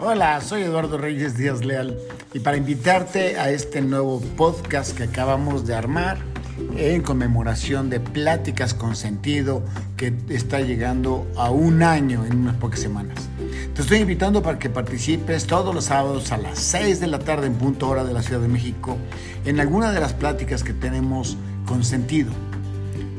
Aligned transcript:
Hola, 0.00 0.40
soy 0.42 0.62
Eduardo 0.62 0.96
Reyes 0.96 1.36
Díaz 1.36 1.64
Leal 1.64 1.98
y 2.32 2.38
para 2.38 2.56
invitarte 2.56 3.36
a 3.36 3.50
este 3.50 3.80
nuevo 3.80 4.20
podcast 4.36 4.96
que 4.96 5.02
acabamos 5.02 5.66
de 5.66 5.74
armar 5.74 6.18
en 6.76 7.02
conmemoración 7.02 7.90
de 7.90 7.98
Pláticas 7.98 8.74
con 8.74 8.94
Sentido 8.94 9.60
que 9.96 10.14
está 10.28 10.60
llegando 10.60 11.26
a 11.36 11.50
un 11.50 11.82
año 11.82 12.24
en 12.24 12.38
unas 12.38 12.54
pocas 12.58 12.78
semanas. 12.78 13.28
Te 13.74 13.82
estoy 13.82 13.98
invitando 13.98 14.40
para 14.40 14.60
que 14.60 14.70
participes 14.70 15.48
todos 15.48 15.74
los 15.74 15.86
sábados 15.86 16.30
a 16.30 16.36
las 16.36 16.60
6 16.60 17.00
de 17.00 17.08
la 17.08 17.18
tarde 17.18 17.48
en 17.48 17.54
punto 17.54 17.88
hora 17.88 18.04
de 18.04 18.14
la 18.14 18.22
Ciudad 18.22 18.40
de 18.40 18.48
México 18.48 18.96
en 19.44 19.58
alguna 19.58 19.90
de 19.90 19.98
las 19.98 20.12
pláticas 20.12 20.62
que 20.62 20.74
tenemos 20.74 21.36
con 21.66 21.82
sentido. 21.82 22.30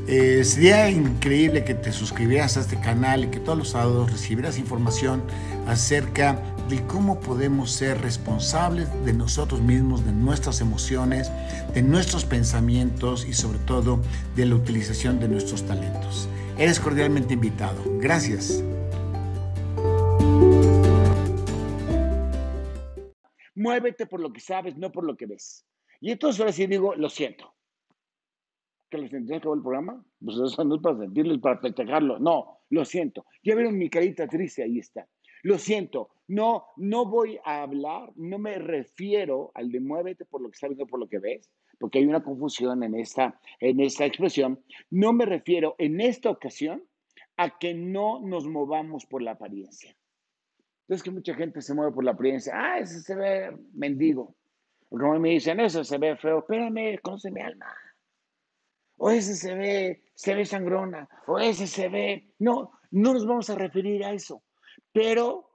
Eh, 0.06 0.42
sería 0.44 0.90
increíble 0.90 1.62
que 1.62 1.74
te 1.74 1.92
suscribieras 1.92 2.56
a 2.56 2.60
este 2.60 2.80
canal 2.80 3.24
y 3.24 3.26
que 3.28 3.38
todos 3.38 3.56
los 3.56 3.68
sábados 3.68 4.10
recibieras 4.10 4.58
información 4.58 5.22
acerca 5.68 6.42
de 6.70 6.86
cómo 6.86 7.20
podemos 7.20 7.72
ser 7.72 8.00
responsables 8.00 8.88
de 9.04 9.12
nosotros 9.12 9.60
mismos, 9.60 10.04
de 10.06 10.12
nuestras 10.12 10.60
emociones, 10.60 11.30
de 11.74 11.82
nuestros 11.82 12.24
pensamientos 12.24 13.26
y 13.26 13.32
sobre 13.32 13.58
todo 13.58 14.00
de 14.36 14.46
la 14.46 14.54
utilización 14.54 15.18
de 15.18 15.28
nuestros 15.28 15.66
talentos. 15.66 16.28
Eres 16.56 16.78
cordialmente 16.78 17.34
invitado. 17.34 17.82
Gracias. 17.98 18.62
Muévete 23.54 24.06
por 24.06 24.20
lo 24.20 24.32
que 24.32 24.40
sabes, 24.40 24.76
no 24.76 24.92
por 24.92 25.04
lo 25.04 25.16
que 25.16 25.26
ves. 25.26 25.66
Y 26.00 26.12
entonces 26.12 26.40
ahora 26.40 26.52
sí 26.52 26.66
digo, 26.66 26.94
lo 26.94 27.10
siento 27.10 27.52
que 28.90 28.98
lo 28.98 29.08
sentí 29.08 29.32
acabó 29.32 29.54
el 29.54 29.62
programa. 29.62 30.04
Pues 30.22 30.36
eso 30.36 30.64
no 30.64 30.74
es 30.74 30.82
para 30.82 30.98
sentirlo, 30.98 31.34
es 31.34 31.40
para 31.40 31.58
festejarlo. 31.60 32.18
No, 32.18 32.58
lo 32.70 32.84
siento. 32.84 33.24
Ya 33.42 33.54
vieron 33.54 33.78
mi 33.78 33.88
carita 33.88 34.26
triste, 34.26 34.62
ahí 34.62 34.78
está. 34.80 35.06
Lo 35.42 35.58
siento, 35.58 36.10
no, 36.30 36.66
no 36.76 37.06
voy 37.06 37.38
a 37.44 37.62
hablar, 37.62 38.12
no 38.16 38.38
me 38.38 38.58
refiero 38.58 39.50
al 39.54 39.70
de 39.70 39.80
muévete 39.80 40.24
por 40.24 40.40
lo 40.40 40.50
que 40.50 40.58
sabes, 40.58 40.78
no 40.78 40.86
por 40.86 41.00
lo 41.00 41.08
que 41.08 41.18
ves, 41.18 41.50
porque 41.78 41.98
hay 41.98 42.06
una 42.06 42.22
confusión 42.22 42.82
en 42.82 42.94
esta, 42.94 43.40
en 43.58 43.80
esta 43.80 44.06
expresión. 44.06 44.62
No 44.90 45.12
me 45.12 45.26
refiero 45.26 45.74
en 45.78 46.00
esta 46.00 46.30
ocasión 46.30 46.84
a 47.36 47.58
que 47.58 47.74
no 47.74 48.20
nos 48.20 48.46
movamos 48.46 49.06
por 49.06 49.22
la 49.22 49.32
apariencia. 49.32 49.96
Entonces 50.82 51.02
que 51.02 51.10
mucha 51.10 51.34
gente 51.34 51.60
se 51.62 51.74
mueve 51.74 51.92
por 51.92 52.04
la 52.04 52.12
apariencia. 52.12 52.52
Ah, 52.54 52.78
ese 52.78 53.00
se 53.00 53.14
ve 53.14 53.56
mendigo. 53.72 54.36
O 54.88 54.98
como 54.98 55.18
me 55.18 55.30
dicen, 55.30 55.60
eso 55.60 55.84
se 55.84 55.98
ve 55.98 56.16
feo. 56.16 56.40
Espérame, 56.40 56.98
conoce 57.00 57.30
mi 57.30 57.40
alma 57.40 57.66
o 59.02 59.10
ese 59.10 59.34
se 59.34 59.54
ve, 59.54 60.02
se 60.14 60.34
ve 60.34 60.44
sangrona, 60.44 61.08
o 61.26 61.38
ese 61.38 61.66
se 61.66 61.88
ve. 61.88 62.34
No, 62.38 62.72
no 62.90 63.14
nos 63.14 63.26
vamos 63.26 63.48
a 63.48 63.54
referir 63.54 64.04
a 64.04 64.12
eso, 64.12 64.42
pero 64.92 65.49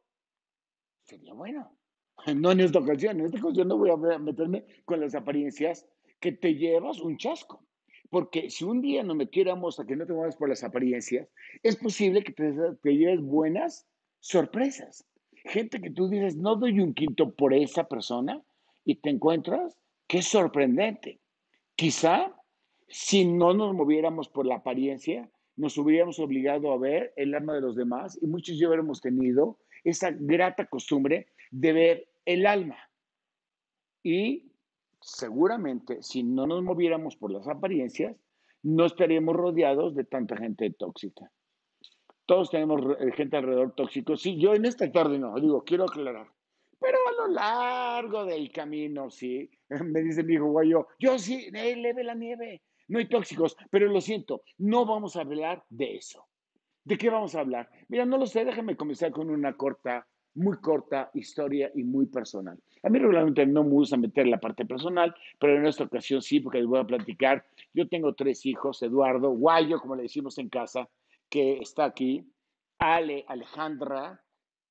sería 1.05 1.33
bueno. 1.33 1.71
No 2.35 2.51
en 2.51 2.61
esta 2.61 2.79
ocasión, 2.79 3.19
en 3.19 3.27
esta 3.27 3.39
ocasión 3.39 3.67
no 3.67 3.77
voy 3.77 3.89
a 3.89 4.17
meterme 4.17 4.65
con 4.85 4.99
las 4.99 5.15
apariencias 5.15 5.85
que 6.19 6.31
te 6.31 6.55
llevas 6.55 6.99
un 6.99 7.17
chasco. 7.17 7.63
Porque 8.09 8.49
si 8.49 8.63
un 8.63 8.81
día 8.81 9.03
nos 9.03 9.15
metiéramos 9.15 9.79
a 9.79 9.85
que 9.85 9.95
no 9.95 10.05
te 10.05 10.13
muevas 10.13 10.37
por 10.37 10.47
las 10.47 10.63
apariencias, 10.63 11.27
es 11.61 11.75
posible 11.75 12.23
que 12.23 12.31
te, 12.31 12.53
te 12.81 12.95
lleves 12.95 13.21
buenas 13.21 13.87
sorpresas. 14.19 15.05
Gente 15.33 15.81
que 15.81 15.91
tú 15.91 16.07
dices, 16.07 16.35
no 16.35 16.55
doy 16.55 16.79
un 16.79 16.93
quinto 16.93 17.35
por 17.35 17.53
esa 17.53 17.87
persona 17.87 18.41
y 18.85 18.95
te 18.95 19.09
encuentras 19.09 19.77
es 20.15 20.27
sorprendente. 20.27 21.19
Quizá 21.75 22.33
si 22.87 23.25
no 23.25 23.53
nos 23.53 23.73
moviéramos 23.73 24.29
por 24.29 24.45
la 24.45 24.55
apariencia, 24.55 25.29
nos 25.57 25.77
hubiéramos 25.77 26.19
obligado 26.19 26.71
a 26.71 26.77
ver 26.77 27.13
el 27.17 27.33
alma 27.33 27.53
de 27.53 27.61
los 27.61 27.75
demás 27.75 28.17
y 28.21 28.27
muchos 28.27 28.57
ya 28.57 28.67
hubiéramos 28.67 29.01
tenido 29.01 29.57
esa 29.85 30.11
grata 30.11 30.65
costumbre 30.65 31.27
de 31.51 31.73
ver 31.73 32.09
el 32.25 32.45
alma. 32.45 32.77
Y 34.03 34.51
seguramente 35.01 36.01
si 36.01 36.23
no 36.23 36.45
nos 36.47 36.63
moviéramos 36.63 37.15
por 37.15 37.31
las 37.31 37.47
apariencias, 37.47 38.17
no 38.63 38.85
estaríamos 38.85 39.35
rodeados 39.35 39.95
de 39.95 40.03
tanta 40.03 40.35
gente 40.35 40.69
tóxica. 40.71 41.31
Todos 42.25 42.49
tenemos 42.49 42.81
gente 43.15 43.37
alrededor 43.37 43.73
tóxico. 43.75 44.17
Sí, 44.17 44.37
yo 44.39 44.55
en 44.55 44.65
esta 44.65 44.91
tarde 44.91 45.19
no, 45.19 45.39
digo, 45.39 45.63
quiero 45.63 45.83
aclarar. 45.83 46.27
Pero 46.79 46.97
a 47.07 47.27
lo 47.27 47.33
largo 47.33 48.25
del 48.25 48.51
camino, 48.51 49.09
sí, 49.11 49.49
me 49.69 50.01
dice 50.01 50.23
mi 50.23 50.33
hijo 50.33 50.45
Guayo, 50.45 50.87
yo 50.99 51.17
sí, 51.19 51.49
leve 51.51 52.03
la 52.03 52.15
nieve, 52.15 52.63
no 52.87 52.99
hay 52.99 53.07
tóxicos, 53.07 53.55
pero 53.69 53.87
lo 53.87 54.01
siento, 54.01 54.43
no 54.57 54.85
vamos 54.85 55.15
a 55.15 55.21
hablar 55.21 55.63
de 55.69 55.95
eso. 55.95 56.27
¿De 56.85 56.99
qué 56.99 57.09
vamos 57.09 57.33
a 57.33 57.39
hablar? 57.39 57.67
Mira, 57.87 58.05
no 58.05 58.19
lo 58.19 58.27
sé, 58.27 58.45
déjame 58.45 58.77
comenzar 58.77 59.11
con 59.11 59.31
una 59.31 59.57
corta, 59.57 60.07
muy 60.35 60.57
corta 60.57 61.09
historia 61.15 61.71
y 61.73 61.83
muy 61.83 62.05
personal. 62.05 62.59
A 62.83 62.89
mí 62.89 62.99
regularmente 62.99 63.43
no 63.47 63.63
me 63.63 63.71
gusta 63.71 63.97
meter 63.97 64.27
la 64.27 64.39
parte 64.39 64.65
personal, 64.65 65.15
pero 65.39 65.57
en 65.57 65.65
esta 65.65 65.85
ocasión 65.85 66.21
sí, 66.21 66.41
porque 66.41 66.59
les 66.59 66.67
voy 66.67 66.79
a 66.79 66.83
platicar. 66.83 67.43
Yo 67.73 67.87
tengo 67.87 68.13
tres 68.13 68.45
hijos, 68.45 68.83
Eduardo, 68.83 69.31
Guayo, 69.31 69.79
como 69.79 69.95
le 69.95 70.03
decimos 70.03 70.37
en 70.37 70.47
casa, 70.47 70.87
que 71.27 71.57
está 71.57 71.85
aquí, 71.85 72.23
Ale, 72.77 73.25
Alejandra, 73.27 74.23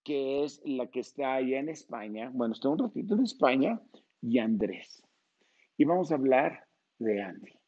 que 0.05 0.45
es 0.45 0.63
la 0.65 0.87
que 0.87 1.01
está 1.01 1.35
allá 1.35 1.59
en 1.59 1.69
España, 1.69 2.31
bueno, 2.33 2.55
está 2.55 2.69
un 2.69 2.79
ratito 2.79 3.15
en 3.15 3.25
España, 3.25 3.81
y 4.23 4.39
Andrés. 4.39 5.03
Y 5.77 5.85
vamos 5.85 6.13
a 6.13 6.15
hablar 6.15 6.65
de 6.99 7.23
Andy 7.23 7.64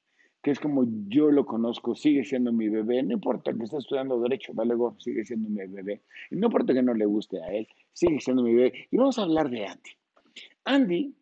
que 0.47 0.53
es 0.53 0.61
como 0.61 0.85
yo 1.09 1.33
lo 1.33 1.45
conozco, 1.45 1.97
sigue 1.97 2.25
siendo 2.25 2.53
mi 2.53 2.69
bebé, 2.69 3.03
no 3.03 3.15
importa 3.15 3.53
que 3.53 3.65
esté 3.65 3.79
estudiando 3.79 4.21
derecho, 4.21 4.53
¿vale? 4.55 4.77
sigue 4.99 5.25
siendo 5.25 5.49
mi 5.49 5.67
bebé, 5.67 6.05
no 6.31 6.47
importa 6.47 6.73
que 6.73 6.85
no 6.85 6.95
le 6.95 7.05
guste 7.05 7.43
a 7.43 7.49
él, 7.49 7.67
sigue 7.93 8.21
siendo 8.21 8.45
mi 8.45 8.55
bebé. 8.55 8.87
Y 8.93 8.97
vamos 8.97 9.19
a 9.19 9.23
hablar 9.23 9.51
de 9.51 9.67
Andy. 9.67 9.91
Andy, 10.65 11.17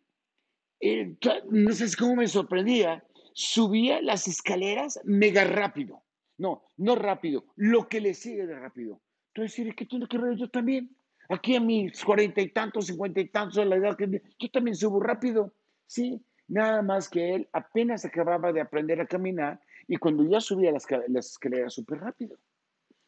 eh, 0.79 1.15
no 1.49 1.71
sé 1.71 1.87
cómo 1.97 2.17
me 2.17 2.27
sorprendía, 2.27 3.03
subía 3.33 3.99
las 3.99 4.27
escaleras 4.27 5.01
mega 5.05 5.43
rápido. 5.43 6.03
No, 6.37 6.61
no 6.77 6.93
rápido, 6.93 7.45
lo 7.55 7.89
que 7.89 8.01
le 8.01 8.13
sigue 8.13 8.45
de 8.45 8.59
rápido. 8.59 9.01
Entonces, 9.33 9.73
¿qué 9.75 9.87
tiene 9.87 10.07
que 10.07 10.19
ver 10.19 10.35
yo 10.37 10.51
también? 10.51 10.95
Aquí 11.29 11.55
a 11.55 11.59
mis 11.59 12.05
cuarenta 12.05 12.41
y 12.41 12.51
tantos, 12.51 12.85
cincuenta 12.85 13.21
y 13.21 13.29
tantos, 13.29 13.65
la 13.65 13.75
edad 13.75 13.97
que 13.97 14.21
yo 14.37 14.51
también 14.51 14.75
subo 14.75 14.99
rápido, 14.99 15.51
¿sí? 15.87 16.23
Nada 16.47 16.81
más 16.81 17.09
que 17.09 17.35
él 17.35 17.47
apenas 17.53 18.05
acababa 18.05 18.53
de 18.53 18.61
aprender 18.61 19.01
a 19.01 19.07
caminar 19.07 19.59
y 19.87 19.97
cuando 19.97 20.23
ya 20.23 20.39
subía 20.39 20.71
las, 20.71 20.85
escaleras 20.85 21.73
súper 21.73 21.99
rápido. 21.99 22.37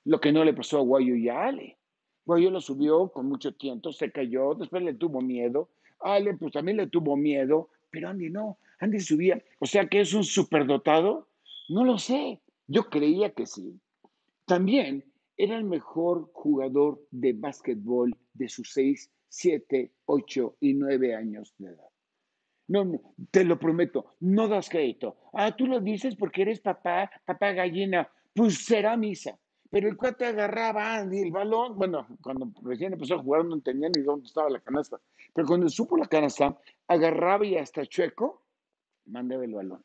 Lo 0.06 0.20
que 0.20 0.31
no 0.31 0.44
le 0.44 0.53
pasó 0.53 0.80
a 0.80 0.81
Guayo 0.81 1.16
y 1.16 1.30
a 1.30 1.44
Ale. 1.44 1.78
Guayo 2.25 2.50
lo 2.50 2.62
subió 2.62 3.09
con 3.09 3.28
mucho 3.28 3.56
tiempo, 3.56 3.92
se 3.92 4.12
cayó, 4.12 4.53
después 4.56 4.84
le 4.84 4.94
tuvo 4.94 5.22
miedo. 5.22 5.70
Ale 6.00 6.36
pues 6.36 6.53
también 6.53 6.78
le 6.78 6.88
tuvo 6.88 7.16
miedo, 7.16 7.70
pero 7.90 8.09
Andy 8.09 8.30
no. 8.30 8.58
Andy 8.80 9.00
subía. 9.00 9.42
O 9.59 9.66
sea 9.66 9.88
que 9.88 10.02
es 10.02 10.14
un 10.14 10.24
superdotado. 10.24 11.28
No 11.69 11.84
lo 11.84 11.98
sé. 11.98 12.42
Yo 12.68 12.90
creía 12.90 13.31
que 13.31 13.46
sí. 13.46 13.80
También 14.46 15.04
era 15.36 15.58
el 15.58 15.64
mejor 15.64 16.30
jugador 16.34 17.02
de 17.12 17.34
básquetbol 17.34 18.16
de 18.34 18.50
sus 18.50 18.72
6, 18.74 19.12
7, 19.30 19.92
8 20.06 20.58
y 20.62 20.74
9 20.74 21.16
años 21.16 21.54
de 21.58 21.69
edad. 21.69 21.90
No, 22.67 23.00
te 23.31 23.45
lo 23.45 23.57
prometo, 23.57 24.16
no 24.19 24.47
das 24.47 24.69
crédito. 24.69 25.16
Ah, 25.33 25.55
tú 25.55 25.67
lo 25.67 25.79
dices 25.79 26.16
porque 26.16 26.41
eres 26.41 26.59
papá, 26.59 27.09
papá 27.25 27.53
gallina. 27.53 28.09
Pues 28.33 28.66
será 28.66 28.97
misa. 28.97 29.38
Pero 29.69 29.89
el 29.89 29.97
cuate 29.97 30.25
agarraba 30.25 31.00
el 31.00 31.31
balón. 31.31 31.77
Bueno, 31.77 32.07
cuando 32.22 32.51
recién 32.63 32.94
empezó 32.94 33.16
a 33.16 33.23
jugar 33.23 33.45
no 33.45 33.56
entendía 33.56 33.89
ni 33.89 34.01
dónde 34.01 34.27
estaba 34.27 34.50
la 34.50 34.59
canasta. 34.59 35.00
Pero 35.33 35.47
cuando 35.47 35.69
supo 35.69 35.97
la 35.97 36.07
canasta, 36.07 36.57
agarraba 36.88 37.45
y 37.45 37.57
hasta 37.57 37.85
chueco, 37.85 38.44
mandaba 39.06 39.44
el 39.45 39.53
balón. 39.53 39.83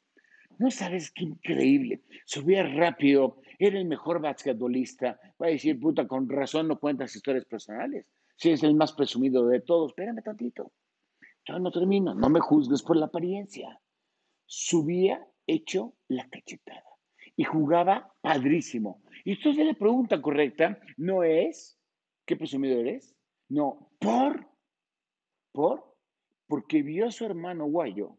No 0.58 0.70
sabes 0.70 1.10
qué 1.10 1.24
increíble. 1.24 2.02
Subía 2.24 2.62
rápido, 2.62 3.38
era 3.58 3.78
el 3.78 3.84
mejor 3.86 4.20
basquetbolista. 4.20 5.18
Va 5.40 5.46
a 5.46 5.50
decir, 5.50 5.80
puta, 5.80 6.06
con 6.06 6.28
razón 6.28 6.68
no 6.68 6.78
cuentas 6.78 7.16
historias 7.16 7.44
personales. 7.44 8.06
Si 8.36 8.50
es 8.50 8.62
el 8.62 8.74
más 8.74 8.92
presumido 8.92 9.46
de 9.46 9.60
todos, 9.60 9.90
espérame 9.90 10.22
tantito. 10.22 10.72
Ya 11.46 11.58
no 11.58 11.70
termino, 11.70 12.14
no 12.14 12.28
me 12.28 12.40
juzgues 12.40 12.82
por 12.82 12.96
la 12.96 13.06
apariencia. 13.06 13.80
Subía 14.46 15.26
hecho 15.46 15.94
la 16.08 16.28
cachetada 16.28 16.84
y 17.36 17.44
jugaba 17.44 18.14
padrísimo. 18.20 19.02
Y 19.24 19.32
entonces 19.32 19.66
la 19.66 19.74
pregunta 19.74 20.20
correcta 20.20 20.78
no 20.96 21.24
es, 21.24 21.78
¿qué 22.26 22.36
presumido 22.36 22.78
eres? 22.78 23.16
No, 23.48 23.90
por, 23.98 24.46
por, 25.52 25.96
porque 26.46 26.82
vio 26.82 27.06
a 27.06 27.12
su 27.12 27.24
hermano 27.24 27.66
Guayo 27.66 28.18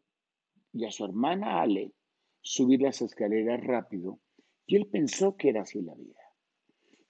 y 0.74 0.86
a 0.86 0.92
su 0.92 1.06
hermana 1.06 1.62
Ale 1.62 1.94
subir 2.42 2.82
las 2.82 3.02
escaleras 3.02 3.64
rápido 3.64 4.20
y 4.66 4.76
él 4.76 4.88
pensó 4.88 5.38
que 5.38 5.50
era 5.50 5.62
así 5.62 5.82
la 5.82 5.94
vida. 5.96 6.20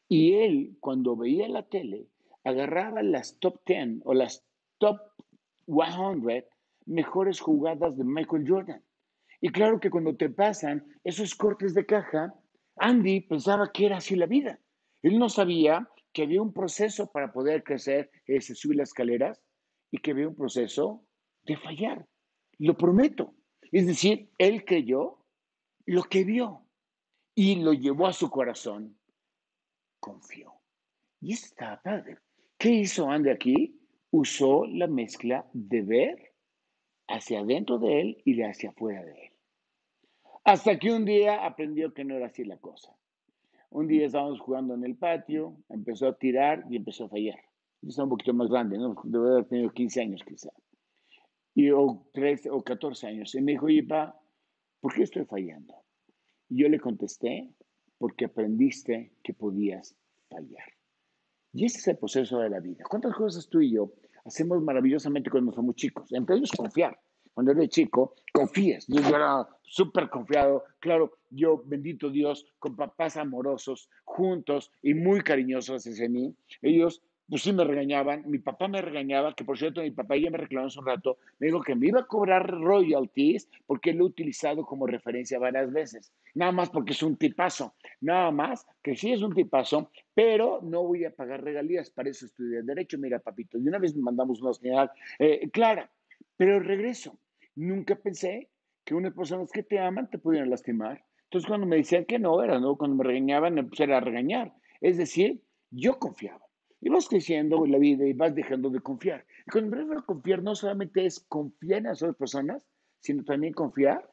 Y 0.08 0.34
él, 0.34 0.78
cuando 0.80 1.16
veía 1.16 1.48
la 1.48 1.68
tele, 1.68 2.08
agarraba 2.44 3.02
las 3.02 3.40
top 3.40 3.62
10 3.66 4.02
o 4.04 4.14
las 4.14 4.46
top 4.78 5.00
100 5.66 6.46
mejores 6.86 7.40
jugadas 7.40 7.98
de 7.98 8.04
Michael 8.04 8.46
Jordan. 8.48 8.84
Y 9.42 9.50
claro 9.50 9.80
que 9.80 9.90
cuando 9.90 10.16
te 10.16 10.30
pasan 10.30 10.86
esos 11.04 11.36
cortes 11.36 11.74
de 11.74 11.86
caja, 11.86 12.34
Andy 12.78 13.22
pensaba 13.22 13.72
que 13.72 13.86
era 13.86 13.98
así 13.98 14.16
la 14.16 14.26
vida. 14.26 14.60
Él 15.02 15.20
no 15.20 15.30
sabía 15.30 15.90
que 16.14 16.24
había 16.24 16.42
un 16.42 16.54
proceso 16.54 17.12
para 17.12 17.34
poder 17.34 17.64
crecer, 17.64 18.10
ese, 18.26 18.56
subir 18.56 18.78
las 18.78 18.90
escaleras, 18.90 19.42
y 19.92 19.98
que 19.98 20.12
había 20.12 20.28
un 20.28 20.36
proceso 20.36 21.06
de 21.44 21.58
fallar. 21.58 22.08
Lo 22.60 22.78
prometo. 22.78 23.36
Es 23.72 23.86
decir, 23.86 24.32
él 24.38 24.64
creyó 24.64 25.26
lo 25.86 26.04
que 26.04 26.24
vio 26.24 26.66
y 27.36 27.56
lo 27.56 27.74
llevó 27.74 28.08
a 28.08 28.14
su 28.14 28.30
corazón. 28.30 28.98
Confió. 30.00 30.54
Y 31.20 31.34
está 31.34 31.82
padre. 31.82 32.20
¿Qué 32.58 32.70
hizo 32.70 33.10
Andy 33.10 33.30
aquí? 33.30 33.83
Usó 34.16 34.68
la 34.68 34.86
mezcla 34.86 35.50
de 35.54 35.82
ver 35.82 36.34
hacia 37.08 37.40
adentro 37.40 37.80
de 37.80 38.00
él 38.00 38.22
y 38.24 38.36
de 38.36 38.46
hacia 38.46 38.70
afuera 38.70 39.04
de 39.04 39.12
él. 39.12 39.32
Hasta 40.44 40.78
que 40.78 40.92
un 40.92 41.04
día 41.04 41.44
aprendió 41.44 41.96
que 41.96 42.06
no 42.06 42.16
era 42.16 42.28
así 42.28 42.44
la 42.44 42.60
cosa. 42.60 42.96
Un 43.72 43.88
día 43.88 44.06
estábamos 44.06 44.40
jugando 44.40 44.76
en 44.76 44.84
el 44.84 44.98
patio, 44.98 45.58
empezó 45.68 46.08
a 46.08 46.16
tirar 46.16 46.64
y 46.70 46.76
empezó 46.76 47.06
a 47.06 47.10
fallar. 47.10 47.40
Yo 47.82 47.90
estaba 47.90 48.04
un 48.04 48.12
poquito 48.12 48.36
más 48.36 48.50
grande, 48.50 48.78
¿no? 48.78 48.94
Haber 49.02 49.46
tenido 49.46 49.72
15 49.72 50.02
años 50.02 50.22
quizá. 50.24 50.52
Y, 51.56 51.72
o 51.72 52.08
13 52.14 52.52
o 52.52 52.64
14 52.64 53.08
años. 53.08 53.34
Y 53.34 53.42
me 53.42 53.54
dijo, 53.54 53.66
oye, 53.66 53.82
pa, 53.82 54.16
¿por 54.80 54.94
qué 54.94 55.02
estoy 55.02 55.26
fallando? 55.26 55.74
Y 56.50 56.62
yo 56.62 56.70
le 56.70 56.80
contesté, 56.80 57.52
porque 57.98 58.26
aprendiste 58.26 59.16
que 59.24 59.34
podías 59.34 59.98
fallar. 60.30 60.68
Y 61.52 61.66
ese 61.66 61.80
es 61.80 61.88
el 61.88 61.98
proceso 61.98 62.38
de 62.38 62.52
la 62.52 62.60
vida. 62.60 62.84
¿Cuántas 62.88 63.16
cosas 63.16 63.50
tú 63.50 63.60
y 63.60 63.72
yo 63.72 63.92
hacemos 64.26 64.62
maravillosamente 64.62 65.30
cuando 65.30 65.52
somos 65.52 65.76
chicos? 65.76 66.12
Entre 66.12 66.36
ellos 66.36 66.52
confiar 66.52 66.98
cuando 67.34 67.52
eres 67.52 67.70
chico, 67.70 68.16
confías. 68.32 68.86
Yo, 68.88 69.00
era 69.10 69.48
súper 69.64 70.10
confiado. 70.10 70.64
Claro, 70.80 71.18
yo, 71.30 71.62
bendito 71.66 72.10
Dios, 72.10 72.46
con 72.60 72.76
papás 72.76 73.18
amorosos, 73.18 73.90
juntos 74.04 74.72
y 74.82 74.94
muy 74.94 75.22
cariñosos 75.22 75.86
hacia 75.86 76.10
mí. 76.10 76.36
Ellos, 76.62 77.02
pues 77.30 77.44
sí 77.44 77.54
me 77.54 77.64
regañaban. 77.64 78.24
Mi 78.30 78.40
papá 78.40 78.68
me 78.68 78.82
regañaba, 78.82 79.34
que 79.34 79.44
por 79.44 79.58
cierto, 79.58 79.82
mi 79.82 79.92
papá 79.92 80.18
ya 80.18 80.30
me 80.30 80.38
reclamó 80.38 80.68
hace 80.68 80.80
un 80.80 80.86
rato. 80.86 81.18
Me 81.40 81.48
dijo 81.48 81.62
que 81.62 81.76
me 81.76 81.88
iba 81.88 82.02
a 82.02 82.08
cobrar 82.08 82.50
royalties 82.50 83.50
porque 83.66 83.94
lo 83.94 84.04
he 84.04 84.08
utilizado 84.08 84.66
como 84.66 84.88
referencia 84.88 85.40
varias 85.40 85.72
veces. 85.72 86.12
Nada 86.36 86.52
más 86.52 86.70
porque 86.70 86.94
es 86.94 87.04
un 87.04 87.18
tipazo. 87.18 87.76
Nada 88.02 88.32
más 88.32 88.66
que 88.82 88.96
sí 88.96 89.12
es 89.12 89.22
un 89.22 89.34
tipazo, 89.34 89.90
pero 90.14 90.60
no 90.62 90.84
voy 90.84 91.06
a 91.06 91.12
pagar 91.12 91.44
regalías. 91.44 91.90
Para 91.90 92.10
eso 92.10 92.26
estudié 92.26 92.62
Derecho. 92.64 92.98
Mira, 92.98 93.20
papito, 93.20 93.58
y 93.58 93.68
una 93.68 93.80
vez 93.80 93.96
me 93.96 94.02
mandamos 94.04 94.42
una 94.42 94.54
señal 94.54 94.92
eh, 95.20 95.50
clara. 95.52 95.90
Pero 96.38 96.60
regreso. 96.60 97.18
Nunca 97.56 97.96
pensé 97.96 98.50
que 98.84 98.96
unas 98.96 99.14
personas 99.14 99.52
que 99.52 99.64
te 99.64 99.80
aman 99.80 100.10
te 100.10 100.18
pudieran 100.18 100.50
lastimar. 100.50 101.04
Entonces, 101.26 101.48
cuando 101.48 101.66
me 101.66 101.78
decían 101.78 102.06
que 102.06 102.20
no, 102.20 102.44
era, 102.44 102.60
¿no? 102.60 102.76
Cuando 102.76 102.98
me 102.98 103.04
regañaban, 103.04 103.56
pues 103.68 103.82
a 103.82 104.00
regañar. 104.00 104.54
Es 104.82 104.98
decir, 104.98 105.42
yo 105.72 105.98
confiaba. 105.98 106.46
Y 106.84 106.90
vas 106.90 107.08
creciendo 107.08 107.64
en 107.66 107.72
la 107.72 107.78
vida 107.78 108.06
y 108.06 108.14
vas 108.14 108.36
dejando 108.36 108.70
de 108.70 108.82
confiar. 108.82 109.26
Y 109.48 109.52
cuando 109.52 109.78
refiero 109.78 110.00
a 110.00 110.06
confiar, 110.06 110.44
no 110.44 110.54
solamente 110.54 111.06
es 111.06 111.22
confiar 111.22 111.80
en 111.80 111.86
las 111.86 112.04
otras 112.04 112.18
personas, 112.18 112.68
sino 113.00 113.24
también 113.24 113.54
confiar 113.54 114.10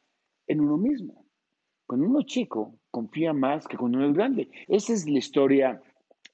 en 0.47 0.61
uno 0.61 0.77
mismo. 0.77 1.25
Cuando 1.85 2.07
uno 2.07 2.21
chico, 2.21 2.79
confía 2.89 3.33
más 3.33 3.67
que 3.67 3.77
cuando 3.77 3.97
uno 3.97 4.07
es 4.07 4.13
grande. 4.13 4.49
Esa 4.69 4.93
es 4.93 5.05
la 5.05 5.19
historia 5.19 5.81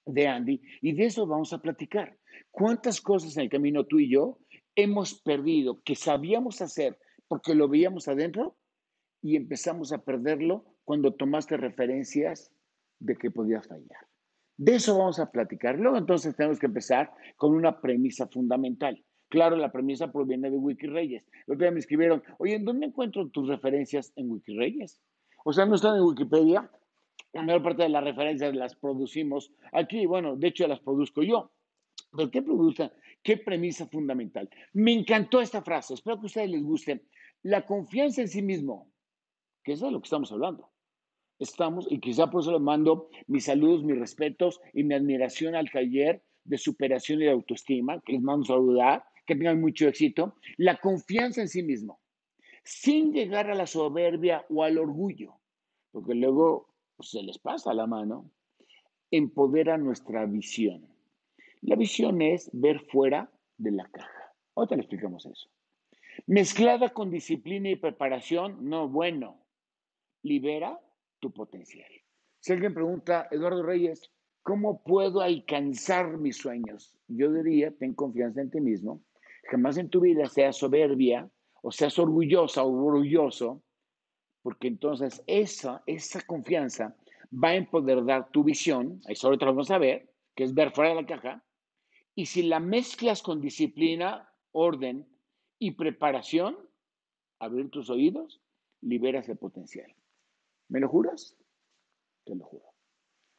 de 0.05 0.27
Andy 0.27 0.61
y 0.81 0.93
de 0.93 1.05
eso 1.05 1.25
vamos 1.25 1.51
a 1.53 1.61
platicar. 1.61 2.15
¿Cuántas 2.51 3.01
cosas 3.01 3.35
en 3.35 3.43
el 3.43 3.49
camino 3.49 3.85
tú 3.85 3.99
y 3.99 4.11
yo 4.11 4.37
hemos 4.77 5.19
perdido, 5.21 5.81
que 5.83 5.95
sabíamos 5.95 6.61
hacer 6.61 6.97
porque 7.27 7.55
lo 7.55 7.67
veíamos 7.67 8.07
adentro 8.07 8.55
y 9.21 9.35
empezamos 9.35 9.91
a 9.91 10.03
perderlo 10.03 10.65
cuando 10.85 11.13
tomaste 11.13 11.57
referencias 11.57 12.51
de 12.99 13.15
que 13.15 13.31
podías 13.31 13.67
fallar. 13.67 14.06
De 14.57 14.75
eso 14.75 14.97
vamos 14.97 15.19
a 15.19 15.31
platicar. 15.31 15.77
Luego 15.77 15.97
entonces 15.97 16.35
tenemos 16.35 16.59
que 16.59 16.65
empezar 16.65 17.11
con 17.35 17.53
una 17.53 17.79
premisa 17.79 18.27
fundamental. 18.27 19.03
Claro, 19.29 19.55
la 19.55 19.71
premisa 19.71 20.11
proviene 20.11 20.49
de 20.49 20.57
Wikireyes. 20.57 21.25
El 21.47 21.57
día 21.57 21.69
me 21.69 21.79
escribieron, 21.79 22.23
oye, 22.39 22.55
¿en 22.55 22.65
dónde 22.65 22.87
encuentro 22.87 23.27
tus 23.29 23.47
referencias 23.47 24.11
en 24.15 24.31
Wikireyes? 24.31 24.99
O 25.45 25.53
sea, 25.53 25.65
no 25.65 25.75
están 25.75 25.97
en 25.97 26.03
Wikipedia. 26.03 26.71
La 27.33 27.43
mayor 27.43 27.61
parte 27.61 27.83
de 27.83 27.89
las 27.89 28.03
referencias 28.03 28.55
las 28.55 28.75
producimos 28.75 29.53
aquí. 29.73 30.05
Bueno, 30.05 30.35
de 30.35 30.47
hecho 30.47 30.67
las 30.67 30.79
produzco 30.79 31.21
yo. 31.21 31.51
¿Pero 32.15 32.31
qué 32.31 32.41
produce? 32.41 32.91
¿Qué 33.21 33.37
premisa 33.37 33.87
fundamental? 33.87 34.49
Me 34.73 34.93
encantó 34.93 35.41
esta 35.41 35.61
frase, 35.61 35.93
espero 35.93 36.17
que 36.17 36.25
a 36.25 36.27
ustedes 36.27 36.49
les 36.49 36.63
guste. 36.63 37.03
La 37.43 37.65
confianza 37.65 38.21
en 38.21 38.27
sí 38.29 38.41
mismo, 38.41 38.89
que 39.63 39.73
es 39.73 39.81
de 39.81 39.91
lo 39.91 39.99
que 39.99 40.05
estamos 40.05 40.31
hablando. 40.31 40.71
Estamos, 41.39 41.87
y 41.91 41.99
quizá 41.99 42.29
por 42.29 42.41
eso 42.41 42.51
les 42.51 42.61
mando 42.61 43.09
mis 43.27 43.45
saludos, 43.45 43.83
mis 43.83 43.97
respetos 43.97 44.59
y 44.73 44.83
mi 44.83 44.95
admiración 44.95 45.55
al 45.55 45.69
taller 45.69 46.23
de 46.43 46.57
superación 46.57 47.21
y 47.21 47.25
de 47.25 47.31
autoestima, 47.31 48.01
que 48.01 48.13
les 48.13 48.21
mando 48.21 48.45
saludar, 48.45 49.03
que 49.25 49.35
tengan 49.35 49.61
mucho 49.61 49.87
éxito. 49.87 50.35
La 50.57 50.77
confianza 50.77 51.41
en 51.41 51.49
sí 51.49 51.61
mismo, 51.61 51.99
sin 52.63 53.13
llegar 53.13 53.51
a 53.51 53.55
la 53.55 53.67
soberbia 53.67 54.45
o 54.49 54.63
al 54.63 54.77
orgullo, 54.77 55.35
porque 55.91 56.15
luego 56.15 56.73
pues, 56.95 57.09
se 57.09 57.21
les 57.21 57.37
pasa 57.37 57.73
la 57.73 57.85
mano, 57.85 58.31
empodera 59.11 59.77
nuestra 59.77 60.25
visión 60.25 60.87
la 61.61 61.75
visión 61.75 62.21
es 62.21 62.49
ver 62.53 62.79
fuera 62.79 63.31
de 63.57 63.71
la 63.71 63.89
caja. 63.89 64.33
Ahora 64.55 64.75
le 64.75 64.83
explicamos 64.83 65.25
eso. 65.25 65.49
Mezclada 66.25 66.89
con 66.89 67.11
disciplina 67.11 67.69
y 67.69 67.75
preparación, 67.75 68.69
no 68.69 68.87
bueno. 68.87 69.43
Libera 70.23 70.79
tu 71.19 71.31
potencial. 71.31 71.89
Si 72.39 72.53
alguien 72.53 72.73
pregunta, 72.73 73.27
Eduardo 73.31 73.63
Reyes, 73.63 74.11
¿cómo 74.43 74.83
puedo 74.83 75.21
alcanzar 75.21 76.17
mis 76.17 76.37
sueños? 76.37 76.97
Yo 77.07 77.31
diría, 77.31 77.71
ten 77.77 77.93
confianza 77.93 78.41
en 78.41 78.51
ti 78.51 78.61
mismo. 78.61 79.03
Jamás 79.49 79.77
en 79.77 79.89
tu 79.89 80.01
vida 80.01 80.27
seas 80.27 80.57
soberbia 80.57 81.29
o 81.61 81.71
seas 81.71 81.97
orgullosa 81.99 82.63
o 82.63 82.85
orgulloso, 82.85 83.63
porque 84.41 84.67
entonces 84.67 85.23
esa, 85.27 85.83
esa 85.85 86.21
confianza 86.21 86.95
va 87.31 87.49
a 87.49 87.55
empoderar 87.55 88.29
tu 88.31 88.43
visión, 88.43 89.01
eso 89.07 89.27
ahorita 89.27 89.45
lo 89.45 89.51
vamos 89.51 89.71
a 89.71 89.77
ver, 89.77 90.09
que 90.35 90.43
es 90.43 90.53
ver 90.53 90.71
fuera 90.71 90.91
de 90.91 91.01
la 91.01 91.05
caja, 91.05 91.43
y 92.15 92.27
si 92.27 92.43
la 92.43 92.59
mezclas 92.59 93.21
con 93.21 93.41
disciplina, 93.41 94.29
orden 94.51 95.07
y 95.59 95.71
preparación, 95.71 96.57
abrir 97.39 97.69
tus 97.69 97.89
oídos, 97.89 98.41
liberas 98.81 99.27
el 99.29 99.37
potencial. 99.37 99.93
¿Me 100.69 100.79
lo 100.79 100.89
juras? 100.89 101.35
Te 102.25 102.35
lo 102.35 102.45
juro. 102.45 102.65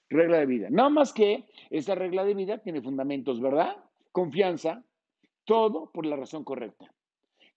Regla 0.08 0.38
de 0.38 0.46
vida. 0.46 0.68
Nada 0.70 0.88
más 0.88 1.12
que 1.12 1.46
esa 1.70 1.94
regla 1.94 2.24
de 2.24 2.34
vida 2.34 2.58
tiene 2.58 2.80
fundamentos, 2.80 3.40
¿verdad? 3.40 3.76
Confianza, 4.12 4.84
todo 5.44 5.90
por 5.92 6.06
la 6.06 6.16
razón 6.16 6.44
correcta. 6.44 6.92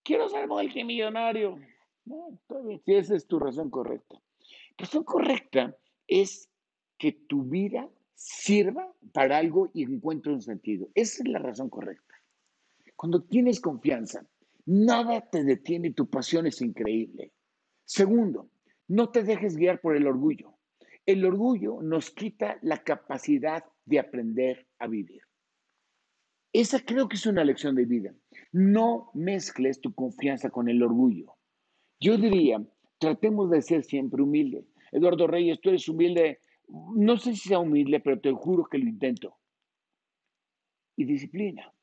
Quiero 0.03 0.27
ser 0.27 0.48
multimillonario. 0.48 1.60
No, 2.05 2.39
si 2.84 2.93
esa 2.93 3.15
es 3.15 3.27
tu 3.27 3.39
razón 3.39 3.69
correcta. 3.69 4.19
Razón 4.77 5.03
correcta 5.03 5.77
es 6.07 6.50
que 6.98 7.13
tu 7.13 7.43
vida 7.43 7.89
sirva 8.13 8.93
para 9.13 9.38
algo 9.38 9.72
y 9.74 9.84
encuentre 9.84 10.34
un 10.34 10.41
sentido. 10.41 10.88
Esa 10.93 11.24
es 11.24 11.29
la 11.29 11.39
razón 11.39 11.69
correcta. 11.69 12.15
Cuando 12.96 13.24
tienes 13.24 13.60
confianza, 13.60 14.25
nada 14.65 15.22
te 15.22 15.43
detiene, 15.43 15.91
tu 15.91 16.07
pasión 16.07 16.46
es 16.46 16.62
increíble. 16.62 17.34
Segundo, 17.84 18.50
no 18.91 19.10
te 19.10 19.24
dejes 19.24 19.55
guiar 19.55 19.81
por 19.81 19.95
el 19.95 20.07
orgullo. 20.07 20.57
El 21.05 21.25
orgullo 21.25 21.81
nos 21.81 22.12
quita 22.12 22.57
la 22.62 22.83
capacidad 22.83 23.63
de 23.86 24.00
aprender 24.00 24.67
a 24.79 24.88
vivir. 24.88 25.21
Esa 26.53 26.79
creo 26.81 27.07
que 27.07 27.15
es 27.15 27.25
una 27.25 27.43
lección 27.43 27.75
de 27.75 27.86
vida. 27.86 28.13
No 28.51 29.10
mezcles 29.13 29.79
tu 29.81 29.93
confianza 29.93 30.50
con 30.50 30.69
el 30.69 30.83
orgullo. 30.83 31.36
Yo 32.00 32.17
diría, 32.17 32.62
tratemos 33.00 33.50
de 33.50 33.62
ser 33.62 33.83
siempre 33.83 34.21
humildes. 34.21 34.65
Eduardo 34.91 35.27
Reyes, 35.27 35.62
tú 35.62 35.69
eres 35.69 35.88
humilde 35.88 36.39
no 36.71 37.17
sé 37.17 37.36
si 37.36 37.50
sea 37.50 37.60
humilde, 37.60 38.00
pero 38.00 38.19
te 38.19 38.31
juro 38.31 38.65
que 38.65 38.77
lo 38.77 38.88
intento. 38.88 39.38
Y 40.95 41.05
disciplina. 41.05 41.74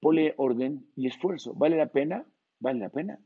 Pone 0.00 0.34
orden 0.36 0.86
y 0.94 1.06
esfuerzo. 1.06 1.54
¿Vale 1.54 1.76
la 1.76 1.90
pena? 1.90 2.26
Vale 2.60 2.80
la 2.80 2.90
pena. 2.90 3.18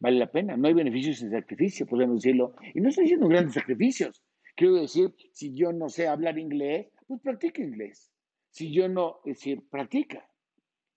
Vale 0.00 0.18
la 0.18 0.30
pena. 0.30 0.56
No 0.56 0.68
hay 0.68 0.74
beneficios 0.74 1.18
sin 1.18 1.30
sacrificio, 1.30 1.86
podemos 1.86 2.22
decirlo. 2.22 2.54
Y 2.74 2.80
no 2.80 2.88
estoy 2.88 3.04
diciendo 3.04 3.28
grandes 3.28 3.54
sacrificios. 3.54 4.22
Quiero 4.56 4.74
decir, 4.74 5.14
si 5.32 5.54
yo 5.54 5.72
no 5.72 5.88
sé 5.88 6.08
hablar 6.08 6.38
inglés, 6.38 6.88
pues 7.06 7.20
practica 7.20 7.62
inglés. 7.62 8.12
Si 8.50 8.72
yo 8.72 8.88
no, 8.88 9.20
es 9.24 9.38
decir, 9.38 9.62
practica. 9.70 10.28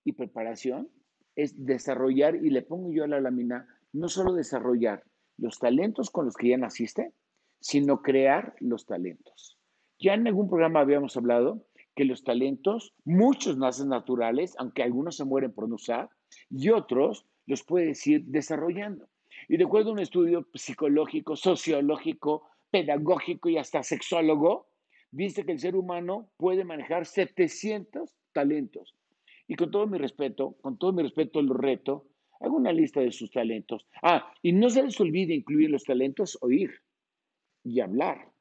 Y 0.04 0.14
preparación 0.14 0.90
es 1.36 1.66
desarrollar, 1.66 2.36
y 2.36 2.50
le 2.50 2.62
pongo 2.62 2.92
yo 2.92 3.04
a 3.04 3.08
la 3.08 3.22
lámina, 3.22 3.68
no 3.94 4.08
solo 4.08 4.34
desarrollar 4.34 5.04
los 5.38 5.60
talentos 5.60 6.10
con 6.10 6.26
los 6.26 6.36
que 6.36 6.50
ya 6.50 6.58
naciste, 6.58 7.14
sino 7.60 8.02
crear 8.02 8.56
los 8.60 8.86
talentos. 8.86 9.58
Ya 10.00 10.14
en 10.16 10.28
algún 10.28 10.50
programa 10.50 10.80
habíamos 10.80 11.16
hablado 11.16 11.66
que 11.96 12.06
los 12.06 12.24
talentos, 12.24 12.96
muchos 13.06 13.58
nacen 13.58 13.90
naturales, 13.90 14.56
aunque 14.58 14.84
algunos 14.84 15.18
se 15.18 15.26
mueren 15.26 15.54
por 15.54 15.68
no 15.68 15.76
usar, 15.76 16.10
y 16.50 16.70
otros 16.70 17.28
los 17.46 17.64
puedes 17.64 18.06
ir 18.08 18.24
desarrollando. 18.26 19.10
Y 19.48 19.58
de 19.58 19.64
acuerdo 19.64 19.90
a 19.90 19.94
un 19.94 20.00
estudio 20.00 20.48
psicológico, 20.54 21.36
sociológico, 21.36 22.48
pedagógico 22.70 23.50
y 23.50 23.58
hasta 23.58 23.84
sexólogo, 23.84 24.70
dice 25.12 25.46
que 25.46 25.52
el 25.52 25.60
ser 25.60 25.76
humano 25.76 26.32
puede 26.38 26.64
manejar 26.64 27.06
700 27.06 28.16
talentos. 28.34 28.96
Y 29.48 29.56
con 29.56 29.72
todo 29.72 29.88
mi 29.88 29.98
respeto, 29.98 30.56
con 30.62 30.78
todo 30.78 30.94
mi 30.94 31.04
respeto 31.04 31.42
lo 31.42 31.54
reto, 31.54 32.08
hago 32.40 32.58
una 32.58 32.72
lista 32.72 33.02
de 33.02 33.12
sus 33.12 33.32
talentos. 33.32 33.88
Ah, 34.02 34.34
y 34.42 34.54
no 34.54 34.70
se 34.70 34.84
les 34.84 35.00
olvide 35.00 35.34
incluir 35.34 35.70
los 35.70 35.84
talentos 35.84 36.38
oír 36.42 36.72
y 37.64 37.80
hablar 37.82 38.32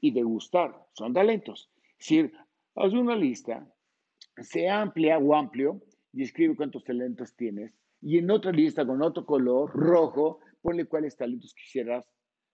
y 0.00 0.10
degustar. 0.10 0.86
Son 0.92 1.12
talentos. 1.12 1.70
Es 1.98 2.08
decir, 2.08 2.32
haz 2.74 2.92
una 2.92 3.16
lista, 3.16 3.66
sea 4.38 4.82
amplia 4.82 5.18
o 5.18 5.34
amplio, 5.34 5.80
y 6.12 6.22
escribe 6.22 6.56
cuántos 6.56 6.82
talentos 6.84 7.34
tienes. 7.36 7.72
Y 8.00 8.18
en 8.18 8.30
otra 8.30 8.52
lista 8.52 8.86
con 8.86 9.02
otro 9.02 9.24
color, 9.24 9.70
rojo, 9.72 10.40
ponle 10.60 10.86
cuáles 10.86 11.16
talentos 11.16 11.54
quisieras 11.54 12.08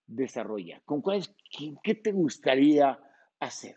desarrollar. 0.07 0.83
¿Con 0.85 1.03
cuáles, 1.03 1.35
qué 1.83 1.95
te 1.95 2.13
gustaría 2.13 2.99
hacer? 3.41 3.77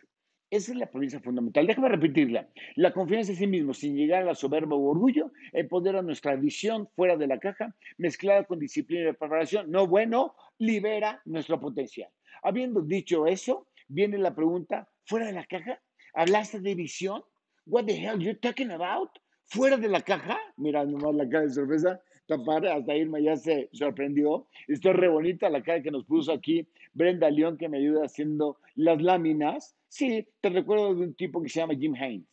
Esa 0.52 0.72
es 0.72 0.78
la 0.78 0.90
premisa 0.90 1.20
fundamental. 1.20 1.66
Déjame 1.66 1.90
repetirla. 1.90 2.48
La 2.76 2.94
confianza 2.94 3.32
en 3.32 3.38
sí 3.38 3.48
mismo, 3.48 3.74
sin 3.74 3.96
llegar 3.96 4.22
a 4.22 4.26
la 4.26 4.36
soberba 4.36 4.76
o 4.76 4.90
orgullo, 4.90 5.32
empodera 5.54 6.02
nuestra 6.02 6.36
visión 6.36 6.88
fuera 6.96 7.18
de 7.18 7.28
la 7.28 7.40
caja, 7.40 7.76
mezclada 7.98 8.44
con 8.46 8.60
disciplina 8.60 9.10
y 9.10 9.14
preparación. 9.14 9.72
No 9.72 9.88
bueno, 9.88 10.36
libera 10.60 11.22
nuestro 11.26 11.60
potencial. 11.60 12.10
Habiendo 12.44 12.82
dicho 12.82 13.26
eso, 13.26 13.68
viene 13.88 14.18
la 14.18 14.36
pregunta, 14.36 14.88
¿fuera 15.06 15.26
de 15.26 15.34
la 15.34 15.46
caja? 15.46 15.82
¿Hablaste 16.14 16.62
de 16.62 16.76
visión? 16.76 17.24
What 17.66 17.86
the 17.86 17.94
hell 17.94 18.20
you 18.20 18.36
talking 18.36 18.72
about? 18.72 19.10
¿Fuera 19.48 19.78
de 19.78 19.90
la 19.90 20.02
caja? 20.02 20.38
Mira 20.58 20.86
nomás 20.86 21.16
la 21.16 21.30
cara 21.30 21.46
de 21.46 21.54
sorpresa. 21.54 22.02
Tapar, 22.28 22.66
hasta 22.66 22.96
Irma 22.96 23.20
ya 23.20 23.36
se 23.38 23.70
sorprendió. 23.72 24.48
Está 24.68 24.94
re 24.94 25.08
bonita 25.08 25.50
la 25.50 25.62
cara 25.62 25.82
que 25.82 25.92
nos 25.92 26.06
puso 26.06 26.32
aquí 26.32 26.68
Brenda 26.94 27.30
León, 27.30 27.58
que 27.58 27.70
me 27.70 27.78
ayuda 27.78 28.06
haciendo 28.06 28.58
las 28.76 29.02
láminas. 29.02 29.76
Sí, 29.88 30.28
te 30.42 30.50
recuerdo 30.50 30.96
de 30.96 31.04
un 31.04 31.14
tipo 31.14 31.42
que 31.42 31.50
se 31.50 31.60
llama 31.60 31.76
Jim 31.76 31.94
Haynes. 31.94 32.28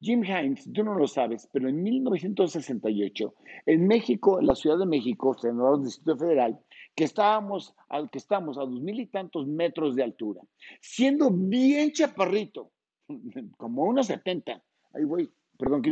Jim 0.00 0.22
Haynes, 0.22 0.70
tú 0.72 0.84
no 0.84 0.94
lo 0.94 1.08
sabes, 1.08 1.48
pero 1.52 1.68
en 1.68 1.82
1968, 1.82 3.34
en 3.64 3.86
México, 3.86 4.38
en 4.38 4.46
la 4.46 4.54
Ciudad 4.54 4.78
de 4.78 4.86
México, 4.86 5.34
senador 5.34 5.78
del 5.78 5.86
Distrito 5.86 6.18
Federal, 6.18 6.60
que 6.94 7.04
estábamos, 7.04 7.74
al 7.88 8.10
que 8.10 8.18
estamos 8.18 8.58
a 8.58 8.60
dos 8.60 8.80
mil 8.82 9.00
y 9.00 9.06
tantos 9.06 9.46
metros 9.46 9.96
de 9.96 10.04
altura, 10.04 10.42
siendo 10.80 11.30
bien 11.30 11.92
chaparrito, 11.92 12.72
como 13.56 13.84
unos 13.84 14.06
70, 14.08 14.62
ahí 14.92 15.04
voy, 15.04 15.32
perdón, 15.58 15.82
que 15.82 15.90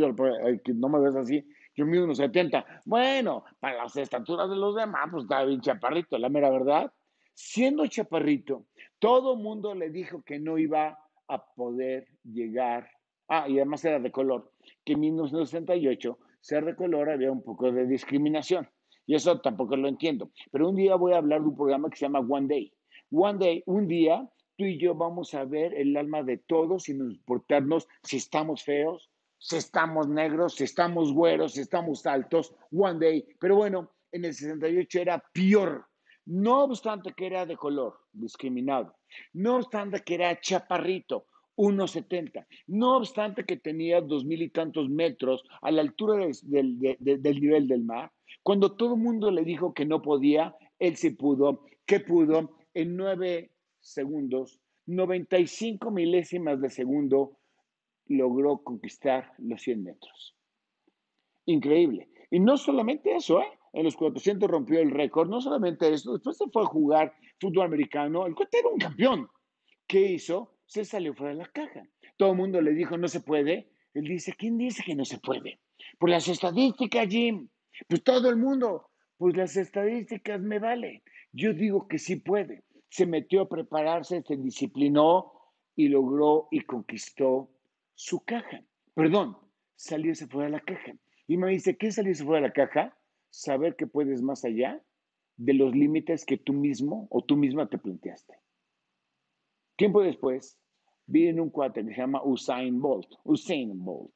no 0.75 0.89
me 0.89 1.01
ves 1.01 1.17
así, 1.17 1.45
yo 1.75 1.87
mido 1.87 2.05
unos 2.05 2.19
70. 2.19 2.83
Bueno, 2.85 3.45
para 3.61 3.85
las 3.85 3.97
estaturas 3.97 4.49
de 4.49 4.57
los 4.57 4.77
demás, 4.77 5.09
pues 5.11 5.25
estaba 5.25 5.45
bien 5.45 5.61
chaparrito, 5.61 6.19
la 6.19 6.29
mera 6.29 6.51
verdad. 6.51 6.93
Siendo 7.35 7.87
chaparrito, 7.87 8.67
todo 8.99 9.37
mundo 9.37 9.75
le 9.75 9.91
dijo 9.91 10.23
que 10.23 10.39
no 10.39 10.57
iba 10.57 10.99
a 11.27 11.45
poder 11.55 12.07
llegar. 12.23 12.89
Ah, 13.29 13.49
y 13.49 13.57
además 13.57 13.85
era 13.85 13.99
de 13.99 14.13
color, 14.13 14.53
que 14.85 14.93
en 14.93 15.01
1968 15.01 16.19
ser 16.41 16.65
de 16.65 16.77
color 16.77 17.11
había 17.11 17.33
un 17.33 17.43
poco 17.43 17.73
de 17.73 17.87
discriminación. 17.87 18.69
Y 19.07 19.15
eso 19.15 19.41
tampoco 19.41 19.77
lo 19.77 19.89
entiendo. 19.89 20.31
Pero 20.53 20.69
un 20.69 20.77
día 20.77 20.95
voy 20.95 21.13
a 21.13 21.19
hablar 21.19 21.41
de 21.41 21.49
un 21.49 21.57
programa 21.57 21.91
que 21.91 21.97
se 21.97 22.05
llama 22.05 22.21
One 22.21 22.47
Day. 22.47 22.73
One 23.11 23.39
Day, 23.39 23.63
un 23.67 23.89
día, 23.89 24.31
tú 24.57 24.65
y 24.65 24.79
yo 24.79 24.95
vamos 24.95 25.35
a 25.35 25.45
ver 25.45 25.75
el 25.75 25.97
alma 25.97 26.23
de 26.23 26.39
todos 26.39 26.85
sin 26.85 26.99
importarnos 26.99 27.89
si 28.03 28.19
estamos 28.19 28.63
feos, 28.63 29.11
si 29.45 29.57
estamos 29.57 30.09
negros, 30.09 30.55
si 30.55 30.65
estamos 30.65 31.13
güeros, 31.13 31.53
si 31.53 31.61
estamos 31.61 32.07
altos, 32.07 32.55
one 32.73 32.99
day. 32.99 33.27
Pero 33.39 33.57
bueno, 33.57 33.91
en 34.11 34.25
el 34.25 34.33
68 34.33 35.01
era 35.01 35.23
peor. 35.35 35.85
No 36.25 36.65
obstante 36.65 37.13
que 37.13 37.27
era 37.27 37.45
de 37.45 37.55
color, 37.55 38.01
discriminado. 38.11 38.97
No 39.35 39.57
obstante 39.57 40.01
que 40.01 40.15
era 40.15 40.41
chaparrito, 40.41 41.27
1,70. 41.57 42.47
No 42.69 42.97
obstante 42.97 43.45
que 43.45 43.59
tenía 43.59 44.01
dos 44.01 44.25
mil 44.25 44.41
y 44.41 44.49
tantos 44.49 44.89
metros 44.89 45.45
a 45.61 45.71
la 45.71 45.83
altura 45.83 46.27
del, 46.45 46.97
del 46.99 47.41
nivel 47.43 47.69
del 47.69 47.85
mar. 47.85 48.11
Cuando 48.43 48.73
todo 48.73 48.95
el 48.95 49.01
mundo 49.03 49.31
le 49.31 49.45
dijo 49.45 49.75
que 49.75 49.85
no 49.85 50.01
podía, 50.01 50.57
él 50.79 50.97
se 50.97 51.11
pudo. 51.11 51.67
¿Qué 51.85 52.01
pudo? 52.01 52.57
En 52.73 52.97
nueve 52.97 53.51
segundos, 53.81 54.59
95 54.87 55.91
milésimas 55.91 56.63
de 56.63 56.71
segundo, 56.71 57.37
logró 58.07 58.59
conquistar 58.63 59.33
los 59.39 59.63
100 59.63 59.83
metros. 59.83 60.37
Increíble. 61.47 62.09
Y 62.31 62.41
no 62.41 62.57
solamente 62.57 63.15
eso, 63.15 63.41
¿eh? 63.41 63.59
En 63.73 63.85
los 63.85 63.97
400 63.97 64.49
rompió 64.49 64.81
el 64.81 64.93
récord, 64.93 65.29
no 65.29 65.41
solamente 65.41 65.93
eso, 65.93 66.13
después 66.13 66.37
se 66.37 66.49
fue 66.49 66.63
a 66.63 66.67
jugar 66.67 67.15
fútbol 67.41 67.67
americano, 67.67 68.25
el 68.25 68.35
cuate 68.35 68.61
era 68.61 68.69
un 68.69 68.79
campeón. 68.79 69.29
¿Qué 69.87 70.13
hizo? 70.13 70.55
Se 70.67 70.85
salió 70.85 71.13
fuera 71.15 71.33
de 71.33 71.41
la 71.41 71.49
caja. 71.49 71.87
Todo 72.17 72.31
el 72.31 72.37
mundo 72.37 72.61
le 72.61 72.73
dijo, 72.73 72.97
no 72.97 73.09
se 73.09 73.21
puede. 73.21 73.71
Él 73.93 74.05
dice, 74.05 74.33
¿quién 74.39 74.57
dice 74.57 74.83
que 74.85 74.95
no 74.95 75.05
se 75.05 75.19
puede? 75.19 75.61
Por 75.99 76.11
las 76.11 76.29
estadísticas, 76.29 77.09
Jim. 77.09 77.49
Pues 77.89 78.05
todo 78.05 78.31
el 78.31 78.37
mundo, 78.37 78.89
pues 79.19 79.37
las 79.37 79.57
estadísticas 79.57 80.41
me 80.41 80.61
valen. 80.61 81.03
Yo 81.33 81.53
digo 81.53 81.89
que 81.89 81.99
sí 81.99 82.17
puede. 82.17 82.63
Se 82.89 83.07
metió 83.07 83.43
a 83.43 83.49
prepararse, 83.49 84.23
se 84.23 84.37
disciplinó 84.37 85.33
y 85.75 85.89
logró 85.89 86.47
y 86.53 86.61
conquistó 86.61 87.51
su 87.95 88.25
caja. 88.25 88.65
Perdón, 88.95 89.37
salirse 89.77 90.27
fuera 90.27 90.47
de 90.47 90.53
la 90.53 90.61
caja. 90.61 90.93
Y 91.27 91.37
me 91.37 91.49
dice, 91.51 91.77
¿qué 91.77 91.89
es 91.89 91.97
salirse 91.97 92.25
fuera 92.25 92.43
de 92.43 92.49
la 92.49 92.53
caja? 92.53 92.97
Saber 93.31 93.77
que 93.77 93.87
puedes 93.87 94.23
más 94.23 94.45
allá 94.45 94.83
de 95.37 95.55
los 95.55 95.75
límites 95.75 96.25
que 96.25 96.37
tú 96.37 96.53
mismo 96.53 97.09
o 97.11 97.23
tú 97.23 97.37
misma 97.37 97.69
te 97.69 97.79
planteaste. 97.79 98.35
Tiempo 99.77 100.03
después, 100.03 100.59
vi 101.07 101.27
en 101.27 101.41
un 101.41 101.51
cuate 101.51 101.85
que 101.85 101.95
se 101.95 102.01
llama 102.01 102.23
Usain 102.25 102.81
Bolt. 102.81 103.09
Usain 103.25 103.85
Bolt. 103.85 104.13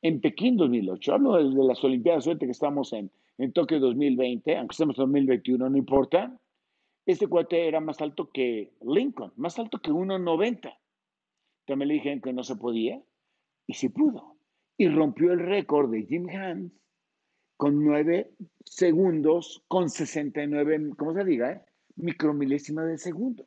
En 0.00 0.20
Pekín 0.20 0.56
2008, 0.56 1.14
hablo 1.14 1.36
de, 1.36 1.64
las 1.64 1.82
Olimpiadas, 1.82 2.24
suerte 2.24 2.46
que 2.46 2.52
estamos 2.52 2.92
en, 2.92 3.10
en 3.38 3.52
Tokio 3.52 3.80
2020, 3.80 4.56
aunque 4.56 4.72
estemos 4.72 4.96
en 4.98 5.06
2021, 5.06 5.68
no 5.68 5.76
importa. 5.76 6.38
Este 7.04 7.26
cuate 7.26 7.66
era 7.66 7.80
más 7.80 8.00
alto 8.00 8.30
que 8.30 8.70
Lincoln, 8.82 9.32
más 9.36 9.58
alto 9.58 9.80
que 9.80 9.90
1,90. 9.90 10.72
También 11.68 11.88
le 11.88 11.94
dijeron 11.94 12.22
que 12.22 12.32
no 12.32 12.42
se 12.42 12.56
podía 12.56 12.98
y 13.66 13.74
sí 13.74 13.90
pudo. 13.90 14.38
Y 14.78 14.88
rompió 14.88 15.32
el 15.32 15.40
récord 15.40 15.90
de 15.90 16.04
Jim 16.04 16.26
Hans 16.30 16.72
con 17.58 17.84
9 17.84 18.32
segundos, 18.64 19.62
con 19.68 19.90
69, 19.90 20.92
¿cómo 20.96 21.12
se 21.12 21.24
diga? 21.24 21.66
Micromilésima 21.96 22.86
de 22.86 22.96
segundo. 22.96 23.46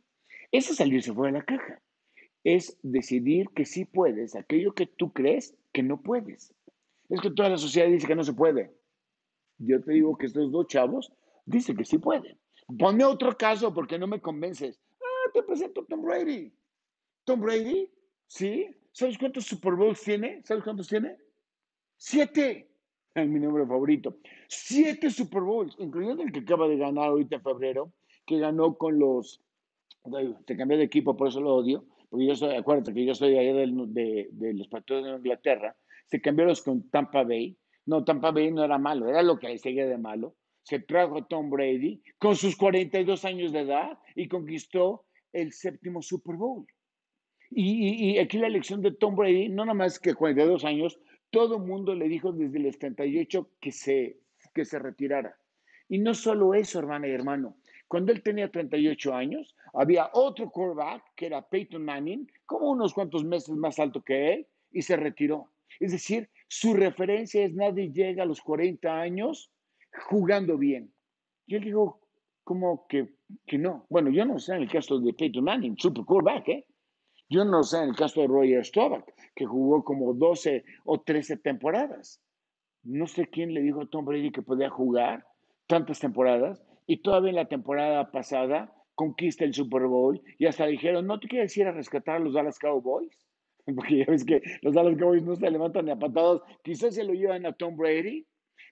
Ese 0.52 0.76
salirse 0.76 1.12
fuera 1.14 1.34
de 1.34 1.40
la 1.40 1.46
caja. 1.46 1.82
Es 2.44 2.78
decidir 2.84 3.50
que 3.56 3.66
sí 3.66 3.86
puedes, 3.86 4.36
aquello 4.36 4.76
que 4.76 4.86
tú 4.86 5.12
crees 5.12 5.58
que 5.74 5.82
no 5.82 6.04
puedes. 6.04 6.54
Es 7.10 7.22
que 7.22 7.32
toda 7.32 7.50
la 7.50 7.58
sociedad 7.58 7.88
dice 7.88 8.06
que 8.06 8.16
no 8.16 8.24
se 8.24 8.34
puede. 8.34 8.72
Yo 9.58 9.82
te 9.82 9.94
digo 9.94 10.16
que 10.16 10.28
estos 10.28 10.52
dos 10.52 10.68
chavos 10.68 11.12
dicen 11.48 11.76
que 11.76 11.86
sí 11.86 11.98
pueden. 11.98 12.38
Ponme 12.78 13.04
otro 13.04 13.36
caso 13.36 13.74
porque 13.74 13.98
no 13.98 14.06
me 14.06 14.22
convences. 14.22 14.80
Ah, 15.02 15.32
te 15.34 15.42
presento 15.42 15.84
Tom 15.86 16.04
Brady. 16.04 16.54
Tom 17.24 17.42
Brady 17.42 17.90
¿Sí? 18.32 18.74
¿Sabes 18.94 19.18
cuántos 19.18 19.44
Super 19.44 19.74
Bowls 19.74 20.02
tiene? 20.02 20.42
¿Sabes 20.46 20.64
cuántos 20.64 20.88
tiene? 20.88 21.18
Siete. 21.98 22.72
Es 23.14 23.28
mi 23.28 23.42
número 23.42 23.68
favorito. 23.68 24.20
Siete 24.48 25.10
Super 25.10 25.42
Bowls, 25.42 25.76
incluyendo 25.80 26.24
el 26.24 26.32
que 26.32 26.40
acaba 26.40 26.70
de 26.70 26.78
ganar 26.78 27.10
ahorita 27.10 27.36
en 27.36 27.42
febrero, 27.42 27.92
que 28.26 28.40
ganó 28.40 28.78
con 28.78 28.98
los. 28.98 29.42
Te 30.46 30.56
cambié 30.56 30.78
de 30.78 30.86
equipo, 30.86 31.18
por 31.18 31.28
eso 31.28 31.42
lo 31.42 31.56
odio. 31.56 31.84
Porque 32.10 32.26
yo 32.26 32.36
soy, 32.38 32.56
acuérdate 32.56 32.94
que 32.94 33.04
yo 33.04 33.14
soy 33.14 33.38
allá 33.38 33.54
de, 33.54 33.68
los 34.54 34.68
Patriotas 34.70 35.12
de 35.12 35.18
Inglaterra. 35.18 35.76
Se 36.06 36.22
cambió 36.22 36.46
los 36.46 36.62
con 36.62 36.90
Tampa 36.90 37.26
Bay. 37.26 37.58
No, 37.86 38.06
Tampa 38.06 38.32
Bay 38.32 38.50
no 38.50 38.64
era 38.64 38.78
malo, 38.78 39.10
era 39.10 39.24
lo 39.24 39.40
que 39.40 39.58
seguía 39.58 39.88
de 39.88 39.98
malo. 39.98 40.38
Se 40.64 40.80
trajo 40.80 41.18
a 41.18 41.28
Tom 41.28 41.50
Brady 41.50 42.02
con 42.18 42.38
sus 42.38 42.56
42 42.56 43.26
años 43.26 43.52
de 43.52 43.60
edad 43.60 44.00
y 44.16 44.30
conquistó 44.30 45.04
el 45.34 45.52
séptimo 45.52 46.02
Super 46.02 46.38
Bowl. 46.38 46.66
Y, 47.54 48.18
aquí 48.18 48.38
la 48.38 48.48
elección 48.48 48.82
de 48.82 48.92
Tom 48.92 49.16
Brady, 49.16 49.50
no 49.50 49.66
nada 49.66 49.74
más 49.74 50.00
que 50.00 50.16
42 50.16 50.64
años, 50.64 51.00
todo 51.32 51.58
el 51.58 51.64
mundo 51.64 51.94
le 51.94 52.08
dijo 52.08 52.32
desde 52.32 52.58
el 52.58 52.72
78 52.72 53.50
que 53.60 53.72
se, 53.72 54.18
que 54.54 54.64
se 54.64 54.80
retirara. 54.80 55.38
Y 55.90 56.00
no 56.00 56.14
solo 56.14 56.54
eso, 56.54 56.80
hermana 56.80 57.08
y 57.08 57.12
hermano. 57.12 57.58
Cuando 57.90 58.14
él 58.14 58.24
tenía 58.24 58.50
38 58.50 59.14
años, 59.14 59.54
había 59.74 60.10
otro 60.14 60.50
quarterback, 60.50 61.04
que 61.16 61.26
era 61.26 61.48
Peyton 61.48 61.84
Manning, 61.84 62.32
como 62.46 62.72
unos 62.72 62.94
cuantos 62.94 63.26
meses 63.26 63.54
más 63.56 63.80
alto 63.80 64.02
que 64.02 64.34
él, 64.34 64.48
y 64.72 64.82
se 64.82 64.96
retiró. 64.96 65.52
Es 65.82 65.92
decir, 65.92 66.30
su 66.48 66.74
referencia 66.74 67.44
es 67.44 67.54
nadie 67.54 67.92
llega 67.92 68.24
a 68.24 68.26
los 68.26 68.42
40 68.42 69.02
años 69.02 69.52
jugando 70.10 70.58
bien. 70.58 70.94
Yo 71.48 71.60
digo, 71.60 72.00
como 72.46 72.88
que, 72.88 73.10
que 73.46 73.58
no? 73.58 73.86
Bueno, 73.90 74.10
yo 74.10 74.26
no 74.26 74.40
sé 74.40 74.56
en 74.56 74.62
el 74.62 74.72
caso 74.72 75.00
de 75.00 75.14
Peyton 75.14 75.44
Manning, 75.44 75.78
super 75.78 76.06
quarterback, 76.06 76.48
¿eh? 76.48 76.66
Yo 77.32 77.46
no 77.46 77.64
sé 77.64 77.78
en 77.78 77.92
el 77.92 77.96
caso 77.96 78.20
de 78.20 78.28
Roger 78.28 78.66
Staubach, 78.66 79.06
que 79.34 79.46
jugó 79.46 79.86
como 79.86 80.14
12 80.14 80.66
o 80.84 81.00
13 81.00 81.38
temporadas. 81.38 82.22
No 82.84 83.08
sé 83.08 83.28
quién 83.28 83.54
le 83.54 83.62
dijo 83.62 83.80
a 83.80 83.90
Tom 83.90 84.04
Brady 84.04 84.34
que 84.34 84.42
podía 84.42 84.70
jugar 84.70 85.26
tantas 85.66 86.02
temporadas 86.02 86.62
y 86.88 86.98
todavía 86.98 87.30
en 87.30 87.38
la 87.38 87.48
temporada 87.48 88.12
pasada 88.12 88.76
conquista 88.96 89.46
el 89.46 89.54
Super 89.54 89.84
Bowl 89.84 90.22
y 90.40 90.46
hasta 90.46 90.66
dijeron, 90.66 91.08
¿no 91.08 91.22
te 91.22 91.30
quieres 91.30 91.56
ir 91.56 91.68
a 91.68 91.72
rescatar 91.72 92.18
a 92.18 92.20
los 92.20 92.34
Dallas 92.34 92.60
Cowboys? 92.60 93.26
Porque 93.78 94.00
ya 94.00 94.06
ves 94.10 94.26
que 94.26 94.42
los 94.62 94.74
Dallas 94.74 94.98
Cowboys 94.98 95.24
no 95.24 95.38
se 95.38 95.50
levantan 95.50 95.86
ni 95.86 95.92
a 95.92 96.00
patadas, 96.00 96.42
quizás 96.66 96.96
se 96.96 97.06
lo 97.06 97.14
llevan 97.14 97.46
a 97.46 97.54
Tom 97.54 97.78
Brady. 97.78 98.28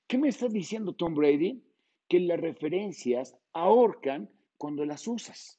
¿Qué 0.06 0.18
me 0.18 0.28
está 0.28 0.50
diciendo 0.50 0.92
Tom 0.92 1.16
Brady? 1.16 1.64
Que 2.10 2.20
las 2.20 2.42
referencias 2.42 3.38
ahorcan 3.54 4.30
cuando 4.58 4.84
las 4.84 5.08
usas. 5.08 5.59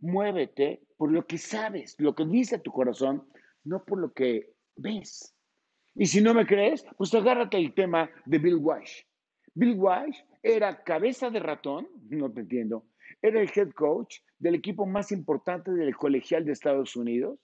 Muévete 0.00 0.82
por 0.96 1.12
lo 1.12 1.26
que 1.26 1.38
sabes, 1.38 1.96
lo 1.98 2.14
que 2.14 2.24
dice 2.24 2.58
tu 2.58 2.72
corazón, 2.72 3.26
no 3.64 3.84
por 3.84 3.98
lo 3.98 4.12
que 4.12 4.50
ves. 4.76 5.34
Y 5.94 6.06
si 6.06 6.20
no 6.20 6.34
me 6.34 6.46
crees, 6.46 6.84
pues 6.96 7.14
agárrate 7.14 7.56
el 7.56 7.74
tema 7.74 8.10
de 8.26 8.38
Bill 8.38 8.56
Walsh. 8.56 9.02
Bill 9.54 9.74
Walsh 9.78 10.18
era 10.42 10.82
cabeza 10.82 11.30
de 11.30 11.40
ratón, 11.40 11.88
no 12.08 12.30
te 12.32 12.40
entiendo, 12.40 12.86
era 13.20 13.40
el 13.40 13.50
head 13.54 13.70
coach 13.72 14.16
del 14.38 14.54
equipo 14.54 14.86
más 14.86 15.12
importante 15.12 15.70
del 15.72 15.96
colegial 15.96 16.44
de 16.44 16.52
Estados 16.52 16.96
Unidos, 16.96 17.38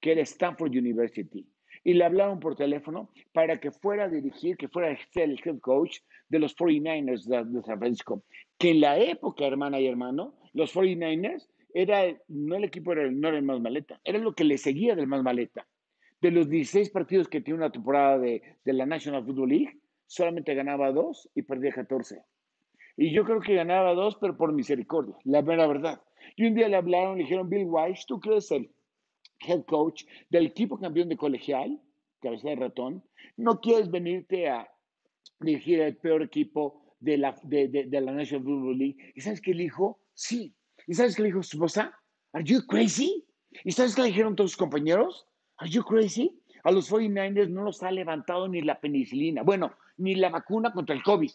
que 0.00 0.12
era 0.12 0.22
Stanford 0.22 0.70
University. 0.70 1.46
Y 1.84 1.94
le 1.94 2.04
hablaron 2.04 2.40
por 2.40 2.56
teléfono 2.56 3.10
para 3.32 3.58
que 3.58 3.70
fuera 3.70 4.04
a 4.04 4.08
dirigir, 4.08 4.56
que 4.56 4.68
fuera 4.68 4.90
el 4.90 5.40
head 5.44 5.58
coach 5.60 5.98
de 6.28 6.38
los 6.38 6.56
49ers 6.56 7.24
de, 7.24 7.62
San 7.62 7.78
Francisco. 7.78 8.24
Que 8.58 8.70
en 8.70 8.80
la 8.80 8.98
época, 8.98 9.46
hermana 9.46 9.80
y 9.80 9.86
hermano, 9.86 10.34
los 10.52 10.74
49ers 10.74 11.48
era, 11.74 12.04
no 12.28 12.56
el 12.56 12.64
equipo 12.64 12.92
era, 12.92 13.10
no 13.10 13.28
era 13.28 13.36
el 13.36 13.44
más 13.44 13.60
maleta, 13.60 14.00
era 14.04 14.18
lo 14.18 14.34
que 14.34 14.44
le 14.44 14.58
seguía 14.58 14.94
del 14.94 15.06
más 15.06 15.22
maleta. 15.22 15.66
De 16.20 16.30
los 16.30 16.48
16 16.48 16.90
partidos 16.90 17.28
que 17.28 17.40
tiene 17.40 17.58
una 17.58 17.72
temporada 17.72 18.18
de, 18.18 18.42
de 18.64 18.72
la 18.72 18.84
National 18.86 19.24
Football 19.24 19.48
League, 19.48 19.80
solamente 20.06 20.54
ganaba 20.54 20.92
dos 20.92 21.30
y 21.34 21.42
perdía 21.42 21.72
14. 21.72 22.22
Y 22.96 23.12
yo 23.12 23.24
creo 23.24 23.40
que 23.40 23.54
ganaba 23.54 23.94
dos, 23.94 24.16
pero 24.20 24.36
por 24.36 24.52
misericordia, 24.52 25.16
la 25.24 25.40
mera 25.40 25.66
verdad. 25.66 26.02
Y 26.36 26.46
un 26.46 26.54
día 26.54 26.68
le 26.68 26.76
hablaron, 26.76 27.16
le 27.16 27.24
dijeron, 27.24 27.48
Bill 27.48 27.66
Weiss, 27.66 28.04
tú 28.06 28.20
eres 28.26 28.50
el 28.50 28.70
head 29.46 29.64
coach 29.64 30.04
del 30.28 30.46
equipo 30.46 30.78
campeón 30.78 31.08
de 31.08 31.16
colegial, 31.16 31.80
cabeza 32.20 32.50
de 32.50 32.56
ratón, 32.56 33.02
no 33.36 33.60
quieres 33.60 33.90
venirte 33.90 34.48
a 34.48 34.68
dirigir 35.40 35.80
el 35.80 35.96
peor 35.96 36.22
equipo 36.22 36.94
de 37.00 37.16
la, 37.16 37.34
de, 37.42 37.68
de, 37.68 38.00
la 38.00 38.12
National 38.12 38.44
Football 38.44 38.78
League. 38.78 39.12
¿Y 39.14 39.20
sabes 39.22 39.40
qué 39.40 39.54
le 39.54 39.62
dijo? 39.64 39.98
Sí. 40.12 40.54
¿Y 40.90 40.94
sabes 40.94 41.14
qué 41.14 41.22
le 41.22 41.28
dijo 41.28 41.40
su 41.44 41.56
esposa? 41.56 41.96
¿Are 42.32 42.44
you 42.44 42.66
crazy? 42.66 43.24
¿Y 43.62 43.70
sabes 43.70 43.94
qué 43.94 44.02
le 44.02 44.08
dijeron 44.08 44.34
todos 44.34 44.50
sus 44.50 44.58
compañeros? 44.58 45.24
¿Are 45.58 45.70
you 45.70 45.84
crazy? 45.84 46.42
A 46.64 46.72
los 46.72 46.90
49ers 46.90 47.48
no 47.48 47.62
los 47.62 47.80
ha 47.84 47.92
levantado 47.92 48.48
ni 48.48 48.60
la 48.60 48.80
penicilina. 48.80 49.44
Bueno, 49.44 49.72
ni 49.98 50.16
la 50.16 50.30
vacuna 50.30 50.72
contra 50.72 50.96
el 50.96 51.04
COVID. 51.04 51.30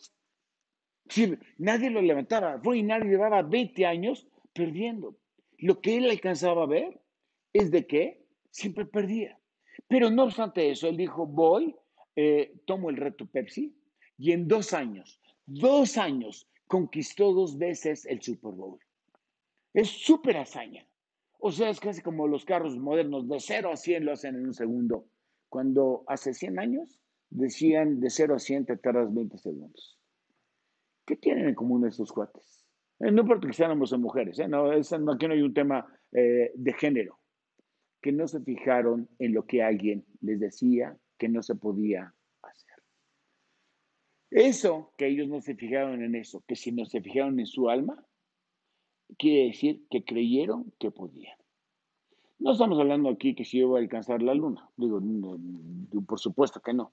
Nadie 1.58 1.90
lo 1.90 2.02
levantaba. 2.02 2.60
Fue 2.62 2.84
nadie 2.84 3.12
llevaba 3.12 3.44
20 3.44 3.86
años 3.86 4.28
perdiendo. 4.52 5.16
Lo 5.60 5.80
que 5.80 6.00
él 6.00 6.10
alcanzaba 6.10 6.64
a 6.64 6.68
ver 6.68 7.02
es 7.54 7.72
de 7.72 7.88
que 7.88 8.26
siempre 8.52 8.86
perdía. 8.86 9.40
Pero 9.88 10.10
no 10.10 10.24
obstante 10.24 10.70
eso, 10.70 10.90
él 10.90 10.98
dijo, 10.98 11.26
voy, 11.26 11.74
eh, 12.18 12.60
tomo 12.66 12.90
el 12.90 12.98
reto 12.98 13.26
Pepsi 13.26 13.74
y 14.18 14.34
en 14.34 14.50
dos 14.50 14.74
años, 14.74 15.22
dos 15.46 15.98
años, 15.98 16.46
conquistó 16.68 17.32
dos 17.32 17.58
veces 17.58 18.06
el 18.06 18.22
Super 18.22 18.52
Bowl. 18.52 18.80
Es 19.75 19.89
súper 19.89 20.38
hazaña. 20.38 20.88
O 21.38 21.51
sea, 21.51 21.70
es 21.70 21.82
casi 21.82 22.01
como 22.01 22.29
los 22.29 22.46
carros 22.46 22.77
modernos, 22.77 23.27
de 23.27 23.41
0 23.41 23.72
a 23.74 23.75
100 23.75 24.05
lo 24.05 24.13
hacen 24.13 24.36
en 24.36 24.46
un 24.46 24.53
segundo. 24.53 25.05
Cuando 25.50 26.05
hace 26.08 26.34
100 26.34 26.60
años 26.60 27.01
decían 27.29 28.00
de 28.00 28.10
0 28.10 28.36
a 28.36 28.39
100 28.39 28.67
te 28.67 28.77
tardas 28.77 29.13
20 29.13 29.38
segundos. 29.38 30.00
¿Qué 31.05 31.17
tienen 31.17 31.50
en 31.50 31.55
común 31.55 31.86
estos 31.86 32.13
cuates? 32.13 32.65
Eh, 33.01 33.12
no 33.12 33.25
porque 33.25 33.51
sean 33.51 33.72
hombres 33.72 33.91
o 33.91 34.00
mujeres, 34.00 34.39
¿eh? 34.39 34.48
no, 34.48 34.72
aquí 34.72 35.27
no 35.27 35.34
hay 35.34 35.41
un 35.41 35.53
tema 35.53 35.86
eh, 36.13 36.53
de 36.55 36.74
género, 36.74 37.20
que 38.01 38.13
no 38.13 38.29
se 38.29 38.39
fijaron 38.39 39.10
en 39.20 39.34
lo 39.34 39.46
que 39.46 39.62
alguien 39.62 40.05
les 40.22 40.39
decía 40.39 40.98
que 41.17 41.27
no 41.27 41.43
se 41.43 41.56
podía 41.56 42.13
hacer. 42.41 42.82
Eso, 44.32 44.93
que 44.97 45.08
ellos 45.08 45.28
no 45.28 45.41
se 45.41 45.56
fijaron 45.56 46.02
en 46.02 46.15
eso, 46.15 46.45
que 46.47 46.56
si 46.56 46.71
no 46.71 46.86
se 46.86 47.02
fijaron 47.02 47.38
en 47.41 47.45
su 47.45 47.69
alma, 47.69 48.02
quiere 49.18 49.48
decir 49.48 49.86
que 49.89 50.04
creyeron 50.04 50.72
que 50.80 50.91
podían. 50.91 51.38
No 52.39 52.52
estamos 52.52 52.80
hablando 52.80 53.10
aquí 53.10 53.34
que 53.34 53.46
si 53.46 53.60
yo 53.60 53.70
voy 53.70 53.80
a 53.80 53.84
alcanzar 53.84 54.22
la 54.22 54.34
luna, 54.34 54.70
digo, 54.76 55.02
por 56.06 56.20
supuesto 56.20 56.62
que 56.62 56.74
no, 56.74 56.91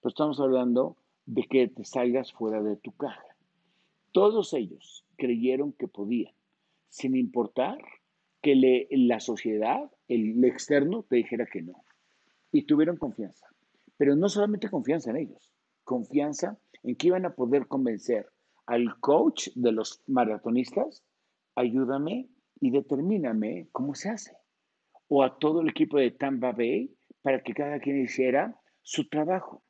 pero 0.00 0.10
estamos 0.10 0.40
hablando 0.40 0.96
de 1.26 1.44
que 1.44 1.68
te 1.68 1.84
salgas 1.84 2.32
fuera 2.32 2.62
de 2.62 2.76
tu 2.76 2.92
caja. 2.92 3.24
Todos 4.12 4.52
ellos 4.52 5.04
creyeron 5.16 5.72
que 5.72 5.88
podían, 5.88 6.34
sin 6.88 7.16
importar 7.16 7.78
que 8.42 8.86
la 8.90 9.20
sociedad, 9.20 9.90
el, 10.06 10.44
externo, 10.44 11.04
te 11.08 11.16
dijera 11.16 11.46
que 11.46 11.62
no. 11.62 11.82
Y 12.52 12.62
tuvieron 12.62 12.98
confianza. 12.98 13.46
Pero 13.96 14.16
no 14.16 14.28
solamente 14.28 14.68
confianza 14.68 15.10
en 15.10 15.16
ellos, 15.16 15.50
confianza 15.82 16.58
en 16.82 16.94
que 16.94 17.06
iban 17.06 17.24
a 17.24 17.34
poder 17.34 17.66
convencer 17.66 18.26
al 18.66 19.00
coach 19.00 19.48
de 19.54 19.72
los 19.72 20.02
maratonistas, 20.06 21.02
ayúdame 21.54 22.28
y 22.60 22.70
determíname 22.70 23.68
cómo 23.72 23.94
se 23.94 24.10
hace. 24.10 24.36
O 25.08 25.22
a 25.22 25.38
todo 25.38 25.60
el 25.60 25.68
equipo 25.68 25.98
de 25.98 26.10
Tampa 26.10 26.52
Bay 26.52 26.94
para 27.22 27.42
que 27.42 27.54
cada 27.54 27.78
quien 27.78 28.00
hiciera 28.00 28.58
su 28.82 29.08
trabajo 29.08 29.62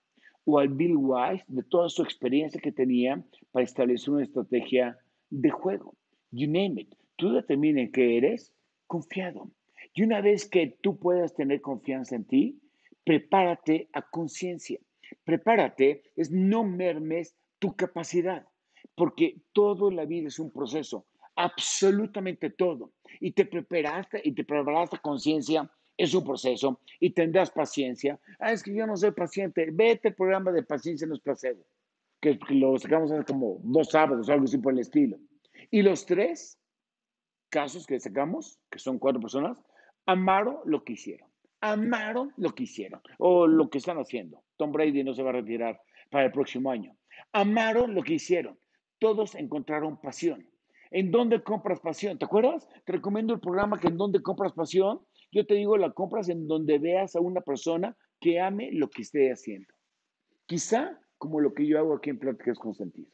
o 0.45 0.59
al 0.59 0.69
Bill 0.69 0.97
Wise 0.97 1.45
de 1.49 1.63
toda 1.63 1.89
su 1.89 2.03
experiencia 2.03 2.61
que 2.61 2.73
tenía 2.73 3.25
para 3.51 3.65
establecer 3.65 4.11
una 4.11 4.25
estrategia 4.25 4.99
de 5.31 5.51
juego. 5.51 5.97
You 6.31 6.47
name 6.47 6.83
it. 6.83 6.95
Tú 7.17 7.33
determines 7.33 7.91
que 7.93 8.17
eres 8.19 8.53
confiado. 8.87 9.51
Y 9.95 10.03
una 10.03 10.21
vez 10.21 10.49
que 10.49 10.77
tú 10.83 10.99
puedas 10.99 11.35
tener 11.35 11.61
confianza 11.61 12.17
en 12.17 12.25
ti, 12.25 12.61
prepárate 13.05 13.89
a 13.93 14.03
conciencia. 14.03 14.81
Prepárate 15.25 16.03
es 16.17 16.31
no 16.31 16.65
mermes 16.65 17.37
tu 17.59 17.77
capacidad, 17.77 18.47
porque 18.97 19.43
todo 19.53 19.91
en 19.91 19.97
la 19.97 20.05
vida 20.05 20.29
es 20.29 20.39
un 20.39 20.51
proceso, 20.51 21.07
absolutamente 21.37 22.51
todo. 22.51 22.93
Y 23.21 23.33
te 23.33 23.47
preparaste 23.47 24.21
y 24.25 24.33
te 24.33 24.45
preparaste 24.45 24.99
conciencia 24.99 25.71
es 25.97 26.15
un 26.15 26.25
proceso 26.25 26.81
y 27.01 27.11
tendrás 27.11 27.51
paciencia. 27.51 28.19
Ah, 28.39 28.53
es 28.53 28.63
que 28.63 28.75
yo 28.75 28.87
no 28.87 28.97
soy 28.97 29.13
paciente. 29.13 29.69
Vete 29.73 30.09
el 30.09 30.15
programa 30.15 30.53
de 30.53 30.63
paciencia 30.63 31.05
en 31.05 31.11
los 31.11 31.21
placebo, 31.21 31.65
que 32.21 32.39
lo 32.51 32.77
sacamos 32.79 33.13
como 33.27 33.61
dos 33.63 33.91
sábados, 33.91 34.29
algo 34.29 34.45
así 34.45 34.59
por 34.59 34.73
el 34.73 34.81
estilo. 34.81 35.19
Y 35.71 35.83
los 35.83 36.05
tres 36.07 36.59
casos 37.49 37.87
que 37.87 38.01
sacamos, 38.01 38.59
que 38.71 38.79
son 38.79 38.99
cuatro 38.99 39.21
personas, 39.21 39.63
amaron 40.07 40.59
lo 40.65 40.83
que 40.85 40.95
hicieron. 40.95 41.29
Amaron 41.61 42.33
lo 42.37 42.55
que 42.55 42.65
hicieron 42.65 43.01
o 43.19 43.47
lo 43.47 43.71
que 43.71 43.79
están 43.79 43.97
haciendo. 43.99 44.43
Tom 44.57 44.73
Brady 44.73 45.03
no 45.03 45.15
se 45.15 45.23
va 45.23 45.31
a 45.31 45.35
retirar 45.35 45.81
para 46.11 46.27
el 46.27 46.33
próximo 46.33 46.71
año. 46.71 46.95
Amaron 47.33 47.95
lo 47.95 48.03
que 48.03 48.15
hicieron. 48.15 48.59
Todos 48.99 49.35
encontraron 49.35 50.01
pasión. 50.01 50.47
¿En 50.95 51.11
dónde 51.11 51.43
compras 51.43 51.81
pasión? 51.81 52.19
¿Te 52.19 52.25
acuerdas? 52.25 52.69
Te 52.87 52.93
recomiendo 52.93 53.35
el 53.35 53.41
programa 53.41 53.79
que 53.79 53.89
en 53.89 53.97
dónde 53.97 54.23
compras 54.23 54.53
pasión 54.53 55.01
yo 55.35 55.45
te 55.45 55.55
digo, 55.55 55.77
la 55.77 55.91
compras 55.91 56.29
en 56.29 56.47
donde 56.47 56.79
veas 56.79 57.17
a 57.17 57.21
una 57.21 57.41
persona 57.41 57.97
que 58.21 58.41
ame 58.41 58.71
lo 58.73 58.89
que 58.89 59.03
esté 59.03 59.33
haciendo. 59.33 59.67
Quizá 60.47 61.01
como 61.19 61.41
lo 61.41 61.53
que 61.53 61.67
yo 61.67 61.77
hago 61.79 61.97
aquí 61.97 62.11
en 62.11 62.21
Pláticas 62.21 62.57
con 62.57 62.73
Sentido. 62.73 63.11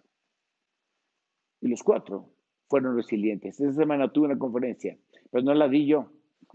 Y 1.63 1.69
los 1.69 1.83
cuatro 1.83 2.29
fueron 2.69 2.95
resilientes. 2.95 3.59
Esta 3.59 3.73
semana 3.73 4.13
tuve 4.13 4.27
una 4.27 4.39
conferencia, 4.39 4.99
pero 5.31 5.45
no 5.45 5.55
la 5.55 5.67
di 5.67 5.87
yo, 5.87 6.13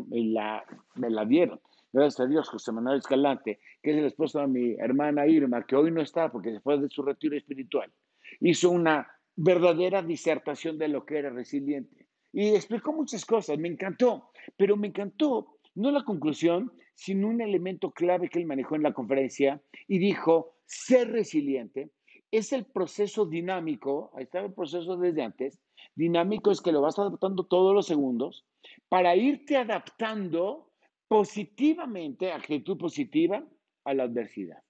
me 0.08 0.22
la, 0.26 0.64
me 0.94 1.10
la 1.10 1.26
dieron. 1.26 1.60
Gracias 1.92 2.20
a 2.20 2.30
Dios, 2.30 2.48
José 2.48 2.72
Manuel 2.72 3.00
Escalante, 3.00 3.60
que 3.82 3.92
es 3.92 3.98
el 3.98 4.06
esposo 4.06 4.40
de 4.42 4.48
mi 4.48 4.74
hermana 4.76 5.26
Irma, 5.26 5.66
que 5.66 5.76
hoy 5.76 5.90
no 5.90 6.02
está 6.02 6.32
porque 6.32 6.52
después 6.52 6.80
de 6.80 6.90
su 6.90 7.02
retiro 7.02 7.36
espiritual, 7.36 7.92
hizo 8.40 8.70
una 8.70 9.08
verdadera 9.36 10.02
disertación 10.02 10.78
de 10.78 10.88
lo 10.88 11.06
que 11.06 11.18
era 11.18 11.30
resiliente. 11.30 12.08
Y 12.32 12.50
explicó 12.50 12.94
muchas 12.94 13.26
cosas, 13.26 13.58
me 13.58 13.68
encantó, 13.68 14.32
pero 14.58 14.76
me 14.76 14.88
encantó 14.88 15.58
no 15.76 15.92
la 15.92 16.04
conclusión, 16.04 16.72
sino 16.94 17.28
un 17.28 17.42
elemento 17.42 17.92
clave 17.92 18.30
que 18.30 18.40
él 18.40 18.46
manejó 18.46 18.76
en 18.76 18.84
la 18.84 18.94
conferencia 18.94 19.62
y 19.88 20.00
dijo, 20.00 20.56
ser 20.66 21.12
resiliente 21.12 21.92
es 22.32 22.52
el 22.54 22.66
proceso 22.66 23.26
dinámico, 23.26 24.12
ahí 24.16 24.24
está 24.24 24.40
el 24.40 24.54
proceso 24.54 24.98
desde 24.98 25.24
antes, 25.24 25.62
dinámico 25.96 26.52
es 26.52 26.62
que 26.62 26.72
lo 26.72 26.82
vas 26.82 27.00
adaptando 27.00 27.46
todos 27.46 27.74
los 27.74 27.86
segundos 27.86 28.46
para 28.90 29.16
irte 29.16 29.58
adaptando 29.58 30.72
positivamente, 31.08 32.32
actitud 32.32 32.78
positiva, 32.78 33.46
a 33.86 33.94
la 33.94 34.04
adversidad. 34.04 34.64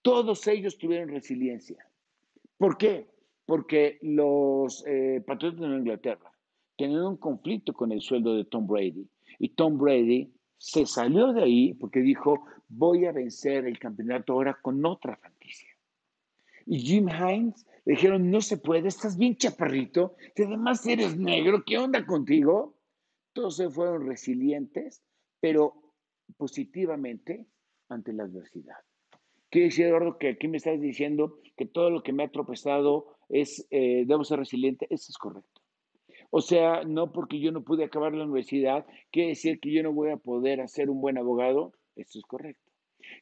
Todos 0.00 0.46
ellos 0.46 0.78
tuvieron 0.78 1.08
resiliencia. 1.08 1.90
¿Por 2.56 2.78
qué? 2.78 3.10
Porque 3.46 3.98
los 4.02 4.84
eh, 4.86 5.22
patriotas 5.26 5.60
de 5.60 5.76
Inglaterra 5.76 6.32
tenían 6.76 7.04
un 7.04 7.16
conflicto 7.16 7.72
con 7.72 7.92
el 7.92 8.00
sueldo 8.00 8.34
de 8.34 8.44
Tom 8.44 8.66
Brady 8.66 9.08
y 9.38 9.50
Tom 9.50 9.78
Brady 9.78 10.32
se 10.58 10.86
salió 10.86 11.32
de 11.32 11.42
ahí 11.42 11.74
porque 11.74 12.00
dijo, 12.00 12.44
voy 12.68 13.06
a 13.06 13.12
vencer 13.12 13.66
el 13.66 13.78
campeonato 13.78 14.32
ahora 14.32 14.58
con 14.60 14.84
otra 14.84 15.16
franquicia. 15.16 15.68
Y 16.66 16.80
Jim 16.80 17.08
Hines 17.08 17.64
Le 17.84 17.92
dijeron, 17.92 18.30
no 18.30 18.40
se 18.40 18.56
puede, 18.56 18.88
estás 18.88 19.16
bien 19.16 19.36
chaparrito, 19.36 20.16
que 20.34 20.44
además 20.44 20.84
eres 20.86 21.16
negro, 21.16 21.62
¿qué 21.64 21.78
onda 21.78 22.04
contigo? 22.04 22.76
Todos 23.32 23.56
se 23.56 23.70
fueron 23.70 24.06
resilientes, 24.08 25.04
pero 25.40 25.94
positivamente 26.36 27.46
ante 27.88 28.12
la 28.12 28.24
adversidad. 28.24 28.74
Quiere 29.50 29.66
decir, 29.66 29.86
Eduardo, 29.86 30.18
que 30.18 30.30
aquí 30.30 30.48
me 30.48 30.56
estás 30.56 30.80
diciendo 30.80 31.38
que 31.56 31.66
todo 31.66 31.90
lo 31.90 32.02
que 32.02 32.12
me 32.12 32.24
ha 32.24 32.32
tropezado 32.32 33.15
es, 33.28 33.66
eh, 33.70 34.04
debo 34.06 34.24
ser 34.24 34.38
resiliente. 34.38 34.86
Eso 34.90 35.06
es 35.10 35.18
correcto. 35.18 35.62
O 36.30 36.40
sea, 36.40 36.82
no 36.84 37.12
porque 37.12 37.40
yo 37.40 37.52
no 37.52 37.62
pude 37.62 37.84
acabar 37.84 38.12
la 38.12 38.24
universidad, 38.24 38.84
quiere 39.10 39.30
decir 39.30 39.60
que 39.60 39.72
yo 39.72 39.82
no 39.82 39.92
voy 39.92 40.10
a 40.10 40.16
poder 40.16 40.60
hacer 40.60 40.90
un 40.90 41.00
buen 41.00 41.18
abogado. 41.18 41.72
Eso 41.94 42.18
es 42.18 42.24
correcto. 42.24 42.62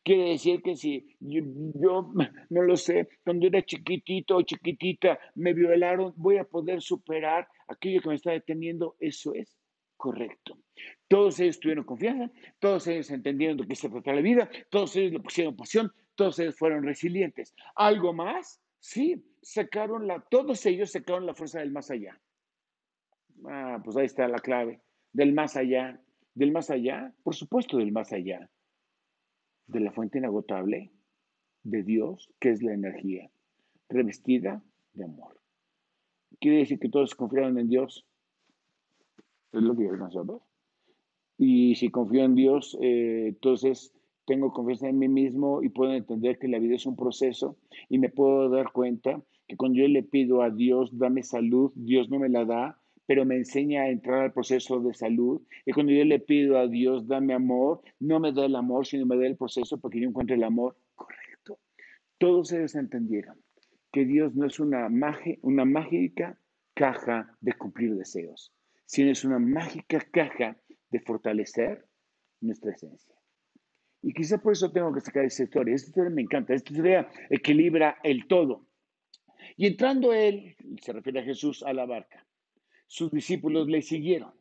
Quiere 0.02 0.30
decir 0.30 0.62
que 0.62 0.76
si 0.76 1.16
yo, 1.20 1.42
yo, 1.74 2.12
no 2.50 2.62
lo 2.62 2.76
sé, 2.76 3.08
cuando 3.22 3.46
era 3.46 3.62
chiquitito 3.62 4.36
o 4.36 4.42
chiquitita 4.42 5.18
me 5.34 5.52
violaron, 5.52 6.12
voy 6.16 6.38
a 6.38 6.44
poder 6.44 6.80
superar 6.80 7.48
aquello 7.68 8.00
que 8.00 8.08
me 8.08 8.14
está 8.14 8.32
deteniendo. 8.32 8.96
Eso 8.98 9.34
es 9.34 9.56
correcto. 9.96 10.58
Todos 11.08 11.38
ellos 11.40 11.60
tuvieron 11.60 11.84
confianza, 11.84 12.30
todos 12.58 12.86
ellos 12.86 13.10
entendieron 13.10 13.56
de 13.56 13.66
qué 13.66 13.74
se 13.74 13.88
trata 13.88 14.12
la 14.12 14.20
vida, 14.20 14.50
todos 14.70 14.96
ellos 14.96 15.12
le 15.12 15.20
pusieron 15.20 15.56
pasión, 15.56 15.92
todos 16.14 16.38
ellos 16.38 16.56
fueron 16.58 16.82
resilientes. 16.84 17.54
¿Algo 17.74 18.12
más? 18.12 18.60
Sí, 18.80 19.24
sacaron 19.44 20.06
la, 20.06 20.20
todos 20.30 20.64
ellos 20.66 20.90
sacaron 20.90 21.26
la 21.26 21.34
fuerza 21.34 21.60
del 21.60 21.70
más 21.70 21.90
allá. 21.90 22.20
Ah, 23.46 23.80
pues 23.84 23.96
ahí 23.96 24.06
está 24.06 24.26
la 24.26 24.38
clave. 24.38 24.80
Del 25.12 25.32
más 25.32 25.56
allá. 25.56 26.00
Del 26.34 26.50
más 26.50 26.70
allá, 26.70 27.14
por 27.22 27.34
supuesto, 27.34 27.76
del 27.76 27.92
más 27.92 28.12
allá. 28.12 28.50
De 29.66 29.80
la 29.80 29.92
fuente 29.92 30.18
inagotable 30.18 30.90
de 31.62 31.82
Dios, 31.82 32.30
que 32.40 32.50
es 32.50 32.62
la 32.62 32.74
energía, 32.74 33.30
revestida 33.88 34.62
de 34.92 35.04
amor. 35.04 35.40
Quiere 36.40 36.58
decir 36.58 36.78
que 36.78 36.88
todos 36.88 37.14
confiaron 37.14 37.58
en 37.58 37.68
Dios. 37.68 38.04
Es 39.52 39.62
lo 39.62 39.76
que 39.76 39.84
yo 39.84 39.92
a 39.92 40.24
ver. 40.24 40.40
Y 41.38 41.74
si 41.76 41.90
confío 41.90 42.24
en 42.24 42.34
Dios, 42.34 42.76
eh, 42.80 43.28
entonces 43.28 43.92
tengo 44.26 44.52
confianza 44.52 44.88
en 44.88 44.98
mí 44.98 45.08
mismo 45.08 45.62
y 45.62 45.68
puedo 45.68 45.92
entender 45.92 46.38
que 46.38 46.48
la 46.48 46.58
vida 46.58 46.76
es 46.76 46.86
un 46.86 46.96
proceso 46.96 47.56
y 47.88 47.98
me 47.98 48.08
puedo 48.08 48.48
dar 48.48 48.72
cuenta 48.72 49.22
que 49.46 49.56
cuando 49.56 49.78
yo 49.78 49.88
le 49.88 50.02
pido 50.02 50.42
a 50.42 50.50
Dios, 50.50 50.96
dame 50.98 51.22
salud, 51.22 51.72
Dios 51.74 52.08
no 52.10 52.18
me 52.18 52.28
la 52.28 52.44
da, 52.44 52.80
pero 53.06 53.24
me 53.24 53.36
enseña 53.36 53.82
a 53.82 53.90
entrar 53.90 54.22
al 54.22 54.32
proceso 54.32 54.80
de 54.80 54.94
salud. 54.94 55.42
Y 55.66 55.72
cuando 55.72 55.92
yo 55.92 56.04
le 56.04 56.20
pido 56.20 56.58
a 56.58 56.66
Dios, 56.66 57.06
dame 57.06 57.34
amor, 57.34 57.82
no 58.00 58.20
me 58.20 58.32
da 58.32 58.46
el 58.46 58.56
amor, 58.56 58.86
sino 58.86 59.06
me 59.06 59.16
da 59.16 59.26
el 59.26 59.36
proceso 59.36 59.78
para 59.78 59.92
que 59.92 60.00
yo 60.00 60.08
encuentre 60.08 60.36
el 60.36 60.44
amor 60.44 60.76
correcto. 60.94 61.58
Todos 62.18 62.52
ellos 62.52 62.74
entendieron 62.74 63.36
que 63.92 64.04
Dios 64.04 64.34
no 64.34 64.46
es 64.46 64.58
una, 64.58 64.88
una 65.42 65.64
mágica 65.64 66.38
caja 66.74 67.36
de 67.40 67.52
cumplir 67.52 67.94
deseos, 67.94 68.52
sino 68.86 69.10
es 69.10 69.24
una 69.24 69.38
mágica 69.38 70.00
caja 70.10 70.56
de 70.90 71.00
fortalecer 71.00 71.86
nuestra 72.40 72.72
esencia. 72.72 73.14
Y 74.02 74.12
quizá 74.12 74.38
por 74.38 74.52
eso 74.52 74.70
tengo 74.70 74.92
que 74.92 75.00
sacar 75.00 75.24
esta 75.24 75.44
historia. 75.44 75.74
Esta 75.74 75.88
historia 75.88 76.10
me 76.10 76.22
encanta. 76.22 76.52
Esta 76.52 76.72
historia 76.72 77.08
equilibra 77.30 77.96
el 78.02 78.26
todo. 78.26 78.66
Y 79.56 79.66
entrando 79.66 80.12
él, 80.12 80.56
se 80.80 80.92
refiere 80.92 81.20
a 81.20 81.24
Jesús, 81.24 81.62
a 81.62 81.72
la 81.72 81.86
barca, 81.86 82.26
sus 82.86 83.10
discípulos 83.10 83.68
le 83.68 83.82
siguieron. 83.82 84.32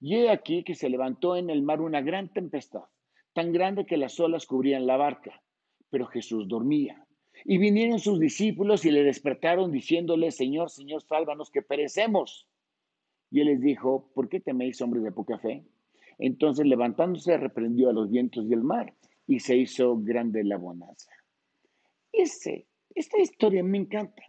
Y 0.00 0.16
he 0.16 0.30
aquí 0.30 0.64
que 0.64 0.74
se 0.74 0.88
levantó 0.88 1.36
en 1.36 1.50
el 1.50 1.62
mar 1.62 1.80
una 1.80 2.00
gran 2.00 2.32
tempestad, 2.32 2.84
tan 3.32 3.52
grande 3.52 3.86
que 3.86 3.96
las 3.96 4.18
olas 4.18 4.46
cubrían 4.46 4.86
la 4.86 4.96
barca, 4.96 5.42
pero 5.90 6.06
Jesús 6.06 6.48
dormía. 6.48 7.06
Y 7.44 7.58
vinieron 7.58 7.98
sus 7.98 8.18
discípulos 8.18 8.84
y 8.84 8.90
le 8.90 9.02
despertaron 9.02 9.70
diciéndole, 9.72 10.30
Señor, 10.30 10.70
Señor, 10.70 11.02
sálvanos 11.02 11.50
que 11.50 11.62
perecemos. 11.62 12.46
Y 13.30 13.40
él 13.40 13.46
les 13.46 13.60
dijo, 13.60 14.10
¿por 14.14 14.28
qué 14.28 14.40
teméis, 14.40 14.80
hombres 14.82 15.04
de 15.04 15.12
poca 15.12 15.38
fe? 15.38 15.64
Entonces 16.18 16.66
levantándose 16.66 17.36
reprendió 17.38 17.88
a 17.88 17.92
los 17.92 18.10
vientos 18.10 18.44
y 18.46 18.52
el 18.52 18.62
mar 18.62 18.94
y 19.26 19.40
se 19.40 19.56
hizo 19.56 19.96
grande 19.96 20.44
la 20.44 20.58
bonanza. 20.58 21.10
Ese, 22.12 22.66
esta 22.94 23.18
historia 23.18 23.62
me 23.62 23.78
encanta. 23.78 24.22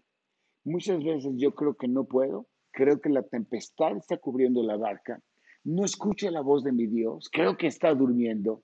Muchas 0.64 1.04
veces 1.04 1.34
yo 1.38 1.56
creo 1.56 1.76
que 1.76 1.88
no 1.88 2.06
puedo, 2.06 2.48
creo 2.72 3.02
que 3.02 3.10
la 3.10 3.24
tempestad 3.24 3.98
está 3.98 4.18
cubriendo 4.18 4.62
la 4.64 4.78
barca, 4.78 5.22
no 5.64 5.86
escucha 5.86 6.30
la 6.32 6.42
voz 6.42 6.64
de 6.64 6.72
mi 6.72 6.88
Dios, 6.88 7.30
creo 7.32 7.58
que 7.58 7.68
está 7.68 7.94
durmiendo 7.94 8.64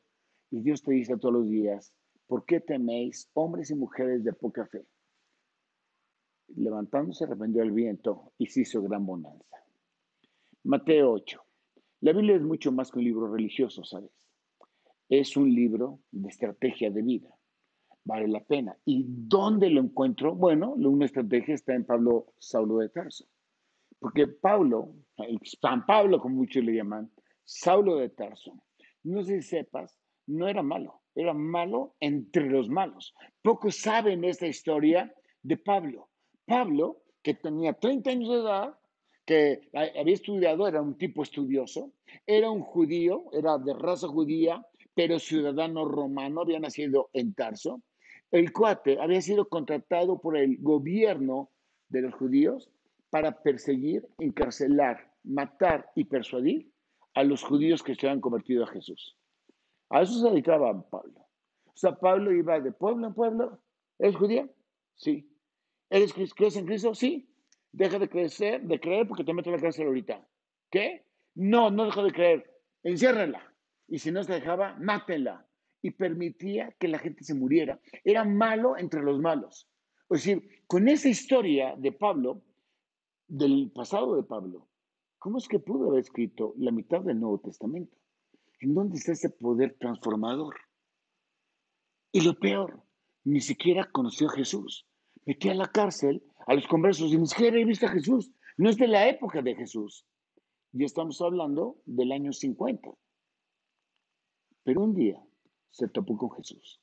y 0.51 0.61
Dios 0.61 0.81
te 0.83 0.93
dice 0.93 1.17
todos 1.17 1.33
los 1.33 1.49
días, 1.49 1.93
¿por 2.27 2.45
qué 2.45 2.59
teméis, 2.59 3.29
hombres 3.33 3.69
y 3.71 3.75
mujeres 3.75 4.23
de 4.23 4.33
poca 4.33 4.65
fe? 4.67 4.85
Levantándose 6.55 7.25
reprendió 7.25 7.63
el 7.63 7.71
viento 7.71 8.31
y 8.37 8.47
se 8.47 8.61
hizo 8.61 8.81
gran 8.81 9.05
bonanza. 9.05 9.57
Mateo 10.63 11.11
8. 11.11 11.41
La 12.01 12.13
Biblia 12.13 12.35
es 12.35 12.43
mucho 12.43 12.71
más 12.71 12.91
que 12.91 12.99
un 12.99 13.05
libro 13.05 13.31
religioso, 13.31 13.83
¿sabes? 13.83 14.11
Es 15.09 15.35
un 15.35 15.53
libro 15.53 15.99
de 16.11 16.29
estrategia 16.29 16.91
de 16.91 17.01
vida. 17.01 17.29
Vale 18.07 18.29
la 18.29 18.39
pena. 18.39 18.73
¿Y 18.85 19.03
dónde 19.05 19.69
lo 19.69 19.81
encuentro? 19.81 20.33
Bueno, 20.33 20.71
una 20.75 21.03
estrategia 21.03 21.55
está 21.55 21.75
en 21.75 21.83
Pablo 21.83 22.27
Saulo 22.39 22.77
de 22.77 22.87
Tarso. 22.87 23.25
Porque 23.99 24.27
Pablo, 24.27 24.93
San 25.43 25.85
Pablo 25.85 26.17
como 26.17 26.37
muchos 26.37 26.63
le 26.63 26.73
llaman, 26.73 27.11
Saulo 27.43 27.97
de 27.97 28.07
Tarso, 28.07 28.53
no 29.03 29.23
sé 29.23 29.41
si 29.41 29.49
sepas, 29.49 29.99
no 30.25 30.47
era 30.47 30.63
malo, 30.63 31.01
era 31.15 31.33
malo 31.33 31.95
entre 31.99 32.49
los 32.49 32.69
malos. 32.69 33.13
Pocos 33.41 33.75
saben 33.75 34.23
esta 34.23 34.47
historia 34.47 35.13
de 35.43 35.57
Pablo. 35.57 36.07
Pablo, 36.45 37.03
que 37.21 37.33
tenía 37.33 37.73
30 37.73 38.09
años 38.09 38.29
de 38.29 38.39
edad, 38.39 38.79
que 39.25 39.69
había 39.73 40.13
estudiado, 40.13 40.65
era 40.65 40.81
un 40.81 40.97
tipo 40.97 41.23
estudioso, 41.23 41.91
era 42.25 42.49
un 42.49 42.61
judío, 42.61 43.25
era 43.33 43.57
de 43.57 43.73
raza 43.73 44.07
judía, 44.07 44.65
pero 44.95 45.19
ciudadano 45.19 45.83
romano, 45.83 46.39
había 46.41 46.59
nacido 46.59 47.09
en 47.11 47.33
Tarso. 47.33 47.81
El 48.31 48.51
cuate 48.51 48.99
había 48.99 49.21
sido 49.21 49.47
contratado 49.47 50.19
por 50.19 50.37
el 50.37 50.57
gobierno 50.59 51.49
de 51.89 52.01
los 52.01 52.13
judíos 52.13 52.69
para 53.09 53.41
perseguir, 53.41 54.07
encarcelar, 54.19 55.13
matar 55.23 55.89
y 55.95 56.05
persuadir 56.05 56.71
a 57.13 57.23
los 57.23 57.43
judíos 57.43 57.83
que 57.83 57.95
se 57.95 58.07
habían 58.07 58.21
convertido 58.21 58.63
a 58.63 58.67
Jesús. 58.67 59.17
A 59.89 60.01
eso 60.01 60.19
se 60.19 60.29
dedicaba 60.29 60.89
Pablo. 60.89 61.27
O 61.65 61.77
sea, 61.79 61.95
Pablo 61.95 62.31
iba 62.33 62.59
de 62.59 62.71
pueblo 62.71 63.07
en 63.07 63.13
pueblo. 63.13 63.59
¿Eres 63.97 64.15
judía? 64.15 64.49
Sí. 64.95 65.31
¿Eres 65.89 66.13
crees 66.13 66.57
en 66.57 66.65
Cristo? 66.65 66.93
Sí. 66.93 67.29
Deja 67.71 67.97
de 67.97 68.09
crecer, 68.09 68.61
de 68.63 68.79
creer 68.79 69.07
porque 69.07 69.23
te 69.23 69.33
meto 69.33 69.49
en 69.49 69.55
la 69.55 69.61
cárcel 69.61 69.87
ahorita. 69.87 70.27
¿Qué? 70.69 71.05
No, 71.35 71.71
no 71.71 71.85
dejo 71.85 72.03
de 72.03 72.11
creer. 72.11 72.61
Enciérrala. 72.83 73.53
Y 73.87 73.99
si 73.99 74.11
no 74.11 74.23
se 74.23 74.33
dejaba, 74.33 74.75
mátela. 74.79 75.46
Y 75.87 75.91
permitía 75.91 76.75
que 76.77 76.89
la 76.89 76.99
gente 76.99 77.23
se 77.23 77.33
muriera. 77.33 77.79
Era 78.03 78.25
malo 78.25 78.77
entre 78.77 79.01
los 79.01 79.21
malos. 79.21 79.69
Es 80.09 80.25
decir, 80.25 80.65
con 80.67 80.89
esa 80.89 81.07
historia 81.07 81.77
de 81.77 81.93
Pablo, 81.93 82.41
del 83.25 83.71
pasado 83.73 84.17
de 84.17 84.23
Pablo, 84.23 84.67
¿cómo 85.17 85.37
es 85.37 85.47
que 85.47 85.59
pudo 85.59 85.87
haber 85.87 86.01
escrito 86.01 86.53
la 86.57 86.71
mitad 86.71 86.99
del 86.99 87.21
Nuevo 87.21 87.39
Testamento? 87.39 87.95
¿En 88.59 88.73
dónde 88.73 88.97
está 88.97 89.13
ese 89.13 89.29
poder 89.29 89.77
transformador? 89.79 90.55
Y 92.11 92.19
lo 92.19 92.37
peor, 92.37 92.83
ni 93.23 93.39
siquiera 93.39 93.89
conoció 93.89 94.27
a 94.27 94.33
Jesús. 94.33 94.85
Metí 95.25 95.47
a 95.47 95.55
la 95.55 95.71
cárcel 95.71 96.21
a 96.47 96.53
los 96.53 96.67
conversos 96.67 97.13
y 97.13 97.17
ni 97.17 97.27
siquiera 97.27 97.61
he 97.61 97.63
visto 97.63 97.85
a 97.85 97.91
Jesús. 97.91 98.29
No 98.57 98.69
es 98.69 98.75
de 98.75 98.89
la 98.89 99.07
época 99.07 99.41
de 99.41 99.55
Jesús. 99.55 100.05
Ya 100.73 100.85
estamos 100.85 101.21
hablando 101.21 101.77
del 101.85 102.11
año 102.11 102.33
50. 102.33 102.89
Pero 104.65 104.81
un 104.81 104.93
día 104.93 105.23
se 105.71 105.87
topó 105.87 106.17
con 106.17 106.31
Jesús. 106.31 106.81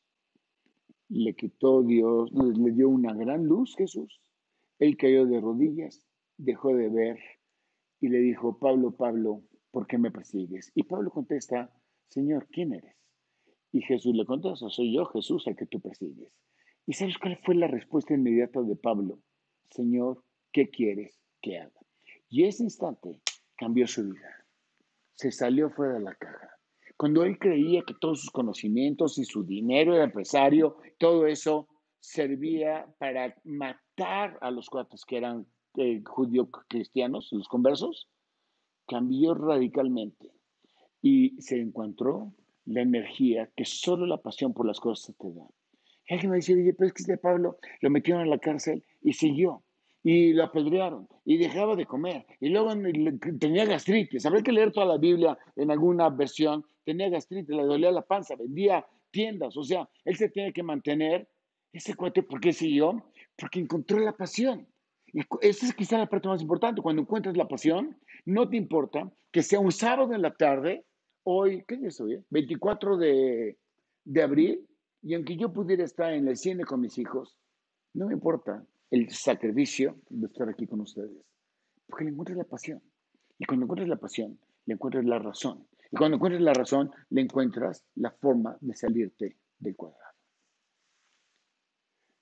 Le 1.08 1.34
quitó 1.34 1.82
Dios, 1.82 2.30
le 2.32 2.72
dio 2.72 2.88
una 2.88 3.12
gran 3.14 3.44
luz 3.44 3.74
Jesús. 3.76 4.20
Él 4.78 4.96
cayó 4.96 5.26
de 5.26 5.40
rodillas, 5.40 6.06
dejó 6.36 6.74
de 6.74 6.88
ver 6.88 7.18
y 8.00 8.08
le 8.08 8.18
dijo, 8.18 8.58
Pablo, 8.58 8.92
Pablo, 8.92 9.42
¿por 9.70 9.86
qué 9.86 9.98
me 9.98 10.10
persigues? 10.10 10.72
Y 10.74 10.84
Pablo 10.84 11.10
contesta, 11.10 11.72
Señor, 12.08 12.48
¿quién 12.50 12.72
eres? 12.72 12.96
Y 13.72 13.82
Jesús 13.82 14.14
le 14.14 14.24
contesta, 14.24 14.68
soy 14.68 14.94
yo, 14.94 15.06
Jesús, 15.06 15.46
al 15.46 15.56
que 15.56 15.66
tú 15.66 15.80
persigues. 15.80 16.32
¿Y 16.86 16.92
sabes 16.92 17.18
cuál 17.18 17.38
fue 17.44 17.54
la 17.54 17.66
respuesta 17.66 18.14
inmediata 18.14 18.62
de 18.62 18.76
Pablo? 18.76 19.20
Señor, 19.70 20.22
¿qué 20.52 20.68
quieres 20.68 21.18
que 21.40 21.58
haga? 21.58 21.80
Y 22.28 22.44
ese 22.44 22.62
instante 22.62 23.20
cambió 23.56 23.86
su 23.86 24.04
vida. 24.04 24.46
Se 25.14 25.30
salió 25.30 25.70
fuera 25.70 25.94
de 25.94 26.00
la 26.00 26.14
caja. 26.14 26.53
Cuando 26.96 27.24
él 27.24 27.38
creía 27.38 27.82
que 27.82 27.94
todos 27.94 28.20
sus 28.20 28.30
conocimientos 28.30 29.18
y 29.18 29.24
su 29.24 29.44
dinero 29.44 29.94
de 29.94 30.04
empresario, 30.04 30.76
todo 30.98 31.26
eso 31.26 31.68
servía 31.98 32.86
para 32.98 33.34
matar 33.44 34.38
a 34.40 34.50
los 34.50 34.68
cuates 34.68 35.04
que 35.04 35.16
eran 35.16 35.46
eh, 35.76 36.02
judíos 36.04 36.48
cristianos, 36.68 37.30
los 37.32 37.48
conversos, 37.48 38.08
cambió 38.86 39.34
radicalmente 39.34 40.30
y 41.02 41.40
se 41.40 41.60
encontró 41.60 42.32
la 42.64 42.82
energía 42.82 43.50
que 43.56 43.64
solo 43.64 44.06
la 44.06 44.22
pasión 44.22 44.54
por 44.54 44.66
las 44.66 44.80
cosas 44.80 45.16
te 45.16 45.32
da. 45.32 45.46
Y 46.06 46.14
alguien 46.14 46.30
me 46.30 46.36
dice, 46.36 46.54
oye, 46.54 46.74
pero 46.74 46.88
es 46.88 46.92
que 46.92 47.02
este 47.02 47.18
Pablo 47.18 47.58
lo 47.80 47.90
metieron 47.90 48.22
en 48.22 48.30
la 48.30 48.38
cárcel 48.38 48.84
y 49.02 49.14
siguió. 49.14 49.64
Y 50.06 50.34
lo 50.34 50.44
apedrearon 50.44 51.08
y 51.24 51.38
dejaba 51.38 51.74
de 51.74 51.86
comer 51.86 52.26
y 52.38 52.50
luego 52.50 52.70
tenía 53.40 53.64
gastritis. 53.64 54.26
Habría 54.26 54.42
que 54.42 54.52
leer 54.52 54.70
toda 54.70 54.86
la 54.86 54.98
Biblia 54.98 55.36
en 55.56 55.70
alguna 55.70 56.10
versión. 56.10 56.62
Tenía 56.84 57.08
gastritis, 57.08 57.48
le 57.48 57.64
dolía 57.64 57.90
la 57.90 58.02
panza, 58.02 58.36
vendía 58.36 58.86
tiendas. 59.10 59.56
O 59.56 59.64
sea, 59.64 59.88
él 60.04 60.14
se 60.16 60.28
tiene 60.28 60.52
que 60.52 60.62
mantener. 60.62 61.26
Ese 61.72 61.94
cuate, 61.94 62.22
¿por 62.22 62.38
qué 62.38 62.52
siguió? 62.52 63.02
Porque 63.36 63.58
encontró 63.58 63.98
la 63.98 64.12
pasión. 64.12 64.68
Y 65.06 65.22
esa 65.40 65.66
es 65.66 65.74
quizá 65.74 65.96
la 65.96 66.08
parte 66.08 66.28
más 66.28 66.42
importante. 66.42 66.82
Cuando 66.82 67.02
encuentras 67.02 67.36
la 67.36 67.48
pasión, 67.48 67.96
no 68.26 68.48
te 68.48 68.58
importa 68.58 69.10
que 69.32 69.42
sea 69.42 69.58
un 69.58 69.72
sábado 69.72 70.12
en 70.12 70.20
la 70.20 70.34
tarde, 70.34 70.84
hoy, 71.22 71.64
¿qué 71.66 71.78
día 71.78 71.88
es 71.88 72.00
hoy? 72.00 72.22
24 72.28 72.98
de, 72.98 73.56
de 74.04 74.22
abril, 74.22 74.68
y 75.02 75.14
aunque 75.14 75.36
yo 75.36 75.52
pudiera 75.52 75.82
estar 75.82 76.12
en 76.12 76.28
el 76.28 76.36
cine 76.36 76.64
con 76.64 76.80
mis 76.80 76.98
hijos, 76.98 77.36
no 77.94 78.06
me 78.06 78.12
importa 78.12 78.64
el 78.90 79.10
sacrificio 79.10 80.00
de 80.08 80.26
estar 80.26 80.48
aquí 80.48 80.66
con 80.66 80.80
ustedes. 80.80 81.24
Porque 81.86 82.04
le 82.04 82.10
encuentras 82.10 82.38
la 82.38 82.44
pasión. 82.44 82.82
Y 83.38 83.44
cuando 83.44 83.64
encuentras 83.64 83.88
la 83.88 83.96
pasión, 83.96 84.38
le 84.66 84.74
encuentras 84.74 85.04
la 85.04 85.18
razón. 85.18 85.66
Y 85.90 85.96
cuando 85.96 86.16
encuentras 86.16 86.42
la 86.42 86.54
razón, 86.54 86.90
le 87.10 87.20
encuentras 87.20 87.84
la 87.94 88.10
forma 88.10 88.56
de 88.60 88.74
salirte 88.74 89.36
del 89.58 89.76
cuadrado. 89.76 90.04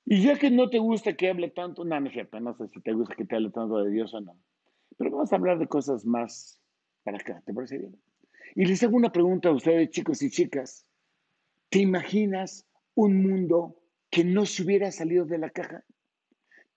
Y 0.05 0.23
ya 0.23 0.39
que 0.39 0.51
no 0.51 0.69
te 0.69 0.79
gusta 0.79 1.15
que 1.15 1.31
hable 1.31 1.51
tanto, 1.51 1.85
no, 1.85 1.99
no 1.99 2.09
es 2.09 2.15
sé 2.15 2.69
si 2.69 2.81
te 2.81 2.93
gusta 2.93 3.15
que 3.15 3.25
te 3.25 3.37
hable 3.37 3.51
tanto 3.51 3.79
de 3.79 3.91
Dios 3.91 4.13
o 4.15 4.21
no. 4.21 4.37
Pero 4.99 5.11
vamos 5.11 5.33
a 5.33 5.37
hablar 5.37 5.59
de 5.59 5.69
cosas 5.69 6.05
más 6.05 6.61
para 7.03 7.19
acá, 7.19 7.43
¿te 7.47 7.55
parece 7.55 7.79
bien? 7.79 7.97
Y 8.55 8.67
les 8.67 8.83
hago 8.83 8.97
una 8.97 9.13
pregunta 9.13 9.49
a 9.49 9.53
ustedes, 9.53 9.91
chicos 9.91 10.23
y 10.23 10.31
chicas. 10.31 10.87
¿Te 11.71 11.79
imaginas 11.79 12.67
un 12.95 13.23
mundo 13.23 13.81
que 14.11 14.25
no 14.25 14.45
se 14.45 14.63
hubiera 14.63 14.91
salido 14.91 15.25
de 15.25 15.39
la 15.39 15.51
caja? 15.51 15.85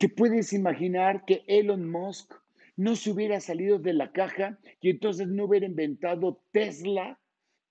¿Te 0.06 0.10
puedes 0.10 0.54
imaginar 0.54 1.26
que 1.26 1.44
Elon 1.48 1.90
Musk 1.90 2.32
no 2.78 2.96
se 2.96 3.10
hubiera 3.10 3.40
salido 3.40 3.80
de 3.80 3.92
la 3.92 4.12
caja 4.12 4.60
y 4.80 4.92
entonces 4.92 5.28
no 5.28 5.46
hubiera 5.46 5.66
inventado 5.66 6.44
Tesla? 6.52 7.20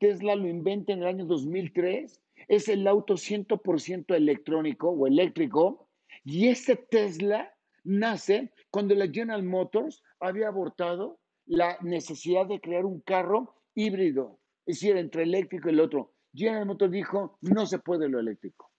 Tesla 0.01 0.35
lo 0.35 0.49
inventa 0.49 0.93
en 0.93 1.03
el 1.03 1.07
año 1.07 1.27
2003. 1.27 2.21
Es 2.49 2.69
el 2.69 2.89
auto 2.89 3.15
100% 3.15 4.17
electrónico 4.17 4.91
o 4.91 5.07
eléctrico. 5.07 5.89
Y 6.25 6.49
ese 6.49 6.75
Tesla 6.75 7.55
nace 7.85 8.53
cuando 8.69 8.97
la 8.97 9.07
General 9.07 9.45
Motors 9.45 10.03
había 10.19 10.49
abortado 10.49 11.21
la 11.47 11.79
necesidad 11.83 12.47
de 12.47 12.61
crear 12.61 12.85
un 12.85 13.01
carro 13.03 13.63
híbrido, 13.77 14.41
es 14.67 14.81
decir, 14.81 14.97
entre 14.97 15.23
eléctrico 15.23 15.69
y 15.69 15.75
el 15.75 15.79
otro. 15.79 16.15
General 16.35 16.67
Motors 16.67 16.91
dijo, 16.91 17.39
no 17.43 17.65
se 17.65 17.79
puede 17.79 18.09
lo 18.09 18.19
eléctrico. 18.19 18.73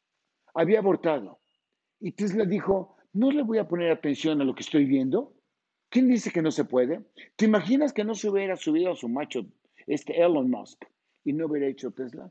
Había 0.53 0.79
abortado. 0.79 1.39
Y 2.01 2.11
Tesla 2.11 2.43
dijo, 2.43 2.94
no 3.15 3.31
le 3.31 3.43
voy 3.43 3.57
a 3.59 3.67
poner 3.67 3.91
atención 3.91 4.41
a 4.41 4.43
lo 4.43 4.53
que 4.53 4.61
estoy 4.61 4.85
viendo. 4.85 5.33
¿Quién 5.89 6.09
dice 6.09 6.31
que 6.31 6.41
no 6.41 6.51
se 6.51 6.65
puede? 6.65 7.01
¿Te 7.37 7.45
imaginas 7.45 7.93
que 7.93 8.03
no 8.03 8.13
se 8.13 8.29
hubiera 8.29 8.57
subido 8.57 8.91
a 8.91 8.95
su 8.95 9.07
macho, 9.07 9.45
este 9.87 10.21
Elon 10.21 10.49
Musk, 10.49 10.83
y 11.23 11.31
no 11.31 11.45
hubiera 11.45 11.67
hecho 11.67 11.91
Tesla? 11.91 12.29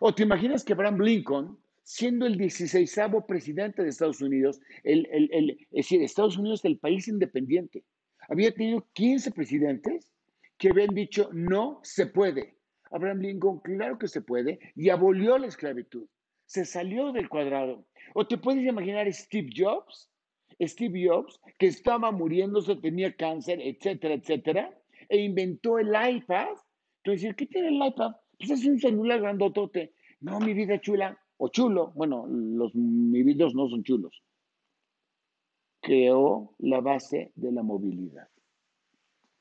¿O 0.00 0.14
te 0.14 0.22
imaginas 0.22 0.62
que 0.62 0.74
Abraham 0.74 1.00
Lincoln, 1.00 1.58
siendo 1.82 2.26
el 2.26 2.36
16 2.36 2.94
presidente 3.26 3.82
de 3.82 3.88
Estados 3.88 4.20
Unidos, 4.20 4.60
el, 4.82 5.06
es 5.70 5.70
decir, 5.70 6.02
Estados 6.02 6.36
Unidos 6.36 6.60
es 6.60 6.66
el 6.66 6.78
país 6.78 7.08
independiente, 7.08 7.82
había 8.28 8.52
tenido 8.52 8.86
15 8.92 9.30
presidentes 9.30 10.12
que 10.58 10.68
habían 10.68 10.94
dicho 10.94 11.30
no 11.32 11.80
se 11.82 12.06
puede. 12.06 12.58
Abraham 12.90 13.20
Lincoln, 13.20 13.60
claro 13.60 13.98
que 13.98 14.08
se 14.08 14.20
puede, 14.20 14.58
y 14.76 14.90
abolió 14.90 15.38
la 15.38 15.46
esclavitud. 15.46 16.06
Se 16.54 16.64
salió 16.64 17.10
del 17.10 17.28
cuadrado. 17.28 17.84
O 18.14 18.28
te 18.28 18.38
puedes 18.38 18.64
imaginar 18.64 19.12
Steve 19.12 19.50
Jobs, 19.56 20.08
Steve 20.60 21.04
Jobs, 21.04 21.40
que 21.58 21.66
estaba 21.66 22.12
muriéndose, 22.12 22.76
tenía 22.76 23.16
cáncer, 23.16 23.58
etcétera, 23.60 24.14
etcétera, 24.14 24.80
e 25.08 25.20
inventó 25.20 25.80
el 25.80 25.88
iPad. 25.88 26.50
Entonces, 27.02 27.34
¿qué 27.34 27.46
tiene 27.46 27.70
el 27.70 27.84
iPad? 27.84 28.12
Pues 28.38 28.50
es 28.52 28.64
un 28.66 28.78
celular 28.78 29.20
grandotote. 29.20 29.94
No, 30.20 30.38
mi 30.38 30.54
vida 30.54 30.80
chula, 30.80 31.18
o 31.38 31.48
chulo. 31.48 31.90
Bueno, 31.96 32.24
los 32.28 32.72
mis 32.76 33.24
videos 33.24 33.52
no 33.56 33.68
son 33.68 33.82
chulos. 33.82 34.22
Creó 35.80 36.54
la 36.60 36.80
base 36.80 37.32
de 37.34 37.50
la 37.50 37.64
movilidad. 37.64 38.28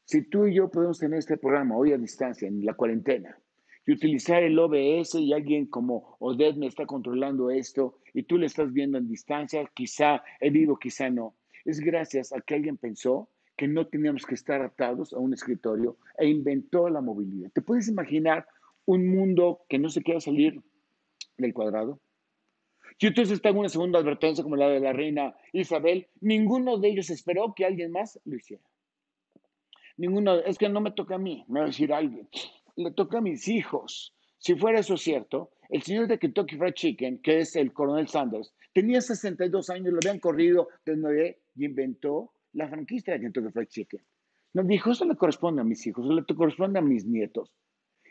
Si 0.06 0.28
tú 0.30 0.48
y 0.48 0.56
yo 0.56 0.72
podemos 0.72 0.98
tener 0.98 1.20
este 1.20 1.38
programa 1.38 1.78
hoy 1.78 1.92
a 1.92 1.98
distancia, 2.00 2.48
en 2.48 2.66
la 2.66 2.74
cuarentena, 2.74 3.38
y 3.86 3.92
utilizar 3.92 4.44
el 4.44 4.58
OBS 4.58 5.16
y 5.16 5.34
alguien 5.34 5.66
como 5.66 6.16
Odette 6.20 6.58
me 6.58 6.68
está 6.68 6.86
controlando 6.86 7.52
esto 7.52 8.00
y 8.14 8.24
tú 8.24 8.38
le 8.38 8.46
estás 8.46 8.72
viendo 8.72 8.98
en 8.98 9.08
distancia, 9.08 9.70
quizá 9.74 10.24
he 10.40 10.50
vivo, 10.50 10.78
quizá 10.78 11.10
no, 11.10 11.36
es 11.66 11.80
gracias 11.80 12.34
a 12.34 12.42
que 12.42 12.56
alguien 12.56 12.78
pensó 12.78 13.30
que 13.56 13.68
no 13.68 13.88
teníamos 13.88 14.26
que 14.26 14.36
estar 14.36 14.62
atados 14.62 15.14
a 15.14 15.20
un 15.20 15.34
escritorio 15.34 15.98
e 16.18 16.28
inventó 16.28 16.90
la 16.90 17.02
movilidad. 17.02 17.52
¿Te 17.52 17.62
puedes 17.62 17.88
imaginar 17.88 18.48
un 18.86 19.08
mundo 19.08 19.62
que 19.70 19.80
no 19.80 19.90
se 19.90 20.02
quiera 20.02 20.20
salir 20.20 20.62
del 21.38 21.54
cuadrado? 21.54 22.00
Y 23.00 23.08
entonces 23.08 23.40
en 23.44 23.58
una 23.58 23.70
segunda 23.70 24.00
advertencia 24.00 24.44
como 24.44 24.56
la 24.56 24.70
de 24.70 24.80
la 24.80 24.94
reina 24.94 25.36
Isabel, 25.52 26.08
ninguno 26.22 26.78
de 26.78 26.90
ellos 26.90 27.10
esperó 27.10 27.54
que 27.56 27.66
alguien 27.66 27.92
más 27.92 28.20
lo 28.26 28.36
hiciera. 28.36 28.64
Ninguno, 29.98 30.40
es 30.40 30.58
que 30.58 30.70
no 30.70 30.82
me 30.82 30.92
toca 30.92 31.16
a 31.16 31.20
mí, 31.20 31.46
me 31.48 31.60
va 31.60 31.66
a 31.66 31.68
decir 31.68 31.94
alguien, 31.94 32.28
le 32.76 32.92
toca 32.92 33.20
a 33.20 33.22
mis 33.22 33.48
hijos. 33.48 34.16
Si 34.38 34.56
fuera 34.56 34.80
eso 34.80 34.98
cierto, 34.98 35.52
el 35.70 35.84
señor 35.84 36.08
de 36.08 36.20
Kentucky 36.20 36.58
Fried 36.58 36.74
Chicken, 36.74 37.22
que 37.22 37.40
es 37.40 37.56
el 37.56 37.74
coronel 37.74 38.08
Sanders, 38.08 38.54
tenía 38.74 39.02
62 39.02 39.70
años, 39.70 39.94
lo 39.94 40.00
habían 40.04 40.20
corrido 40.20 40.68
de 40.86 40.98
nueve 40.98 41.44
y 41.56 41.66
inventó 41.66 42.34
la 42.54 42.68
franquicia 42.68 43.14
de 43.14 43.22
Kentucky 43.22 43.52
Fried 43.52 43.68
Chicken. 43.68 44.02
Nos 44.54 44.68
dijo, 44.68 44.92
eso 44.92 45.06
le 45.06 45.16
corresponde 45.16 45.62
a 45.62 45.66
mis 45.66 45.86
hijos, 45.88 46.06
eso 46.06 46.14
le 46.14 46.36
corresponde 46.36 46.80
a 46.80 46.82
mis 46.82 47.06
nietos. 47.06 47.52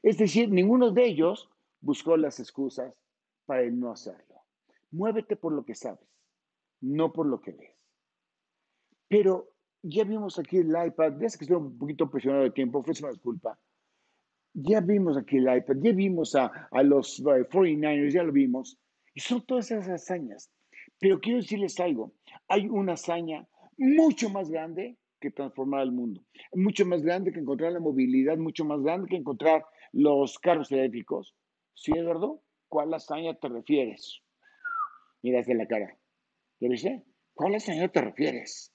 Es 0.03 0.19
decir, 0.19 0.51
ninguno 0.51 0.91
de 0.91 1.05
ellos 1.05 1.49
buscó 1.81 2.17
las 2.17 2.41
excusas 2.41 2.93
para 3.47 3.69
no 3.71 3.93
hacerlo. 3.93 4.43
Muévete 4.91 5.37
por 5.37 5.53
lo 5.53 5.65
que 5.65 5.75
sabes, 5.75 6.09
no 6.81 7.13
por 7.13 7.27
lo 7.27 7.41
que 7.41 7.53
ves. 7.53 7.77
Pero 9.09 9.53
ya 9.83 10.05
vimos 10.05 10.39
aquí 10.39 10.59
el 10.59 10.71
iPad, 10.71 11.13
desde 11.13 11.39
que 11.39 11.45
estoy 11.45 11.57
un 11.57 11.79
poquito 11.79 12.11
presionado 12.11 12.45
de 12.45 12.51
tiempo, 12.51 12.79
ofrece 12.79 13.05
una 13.05 13.13
disculpa. 13.13 13.59
Ya 14.55 14.81
vimos 14.81 15.17
aquí 15.17 15.39
el 15.39 15.57
iPad, 15.57 15.77
ya 15.81 15.93
vimos 15.93 16.35
a, 16.35 16.69
a 16.71 16.83
los 16.83 17.23
49ers, 17.23 18.13
ya 18.13 18.23
lo 18.23 18.33
vimos. 18.33 18.79
Y 19.15 19.21
son 19.21 19.45
todas 19.47 19.71
esas 19.71 19.89
hazañas. 19.89 20.51
Pero 20.99 21.21
quiero 21.21 21.39
decirles 21.39 21.79
algo, 21.81 22.15
hay 22.49 22.69
una 22.69 22.93
hazaña 22.93 23.47
mucho 23.77 24.31
más 24.31 24.51
grande 24.51 24.97
que 25.21 25.31
transformar 25.31 25.83
el 25.83 25.93
mundo. 25.93 26.25
Mucho 26.53 26.85
más 26.85 27.03
grande 27.03 27.33
que 27.33 27.41
encontrar 27.41 27.73
la 27.73 27.81
movilidad, 27.81 28.37
mucho 28.37 28.65
más 28.65 28.83
grande 28.83 29.09
que 29.09 29.17
encontrar 29.17 29.65
los 29.93 30.39
carros 30.39 30.71
eléctricos. 30.73 31.35
¿Sí, 31.75 31.93
Eduardo? 31.97 32.43
¿Cuál 32.69 32.93
hazaña 32.95 33.35
te 33.35 33.49
refieres? 33.49 34.21
Mira 35.23 35.41
hacia 35.41 35.55
la 35.55 35.67
cara. 35.67 35.97
¿Qué 36.59 36.69
dice? 36.69 37.05
¿Cuál 37.35 37.55
hazaña 37.55 37.89
te 37.89 38.01
refieres? 38.01 38.73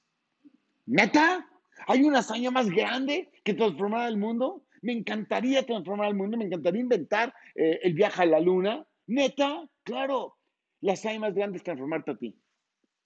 ¿Neta? 0.85 1.47
¿Hay 1.87 2.03
una 2.03 2.19
hazaña 2.19 2.49
más 2.51 2.69
grande 2.69 3.29
que 3.43 3.53
transformar 3.53 4.09
el 4.09 4.17
mundo? 4.17 4.66
Me 4.81 4.93
encantaría 4.93 5.65
transformar 5.65 6.09
el 6.09 6.15
mundo, 6.15 6.37
me 6.37 6.45
encantaría 6.45 6.81
inventar 6.81 7.33
eh, 7.55 7.79
el 7.83 7.93
viaje 7.93 8.23
a 8.23 8.25
la 8.25 8.39
luna. 8.39 8.85
¿Neta? 9.07 9.67
Claro. 9.83 10.35
La 10.81 10.93
hazaña 10.93 11.19
más 11.19 11.33
grande 11.33 11.57
es 11.57 11.63
transformarte 11.63 12.11
a 12.11 12.17
ti, 12.17 12.39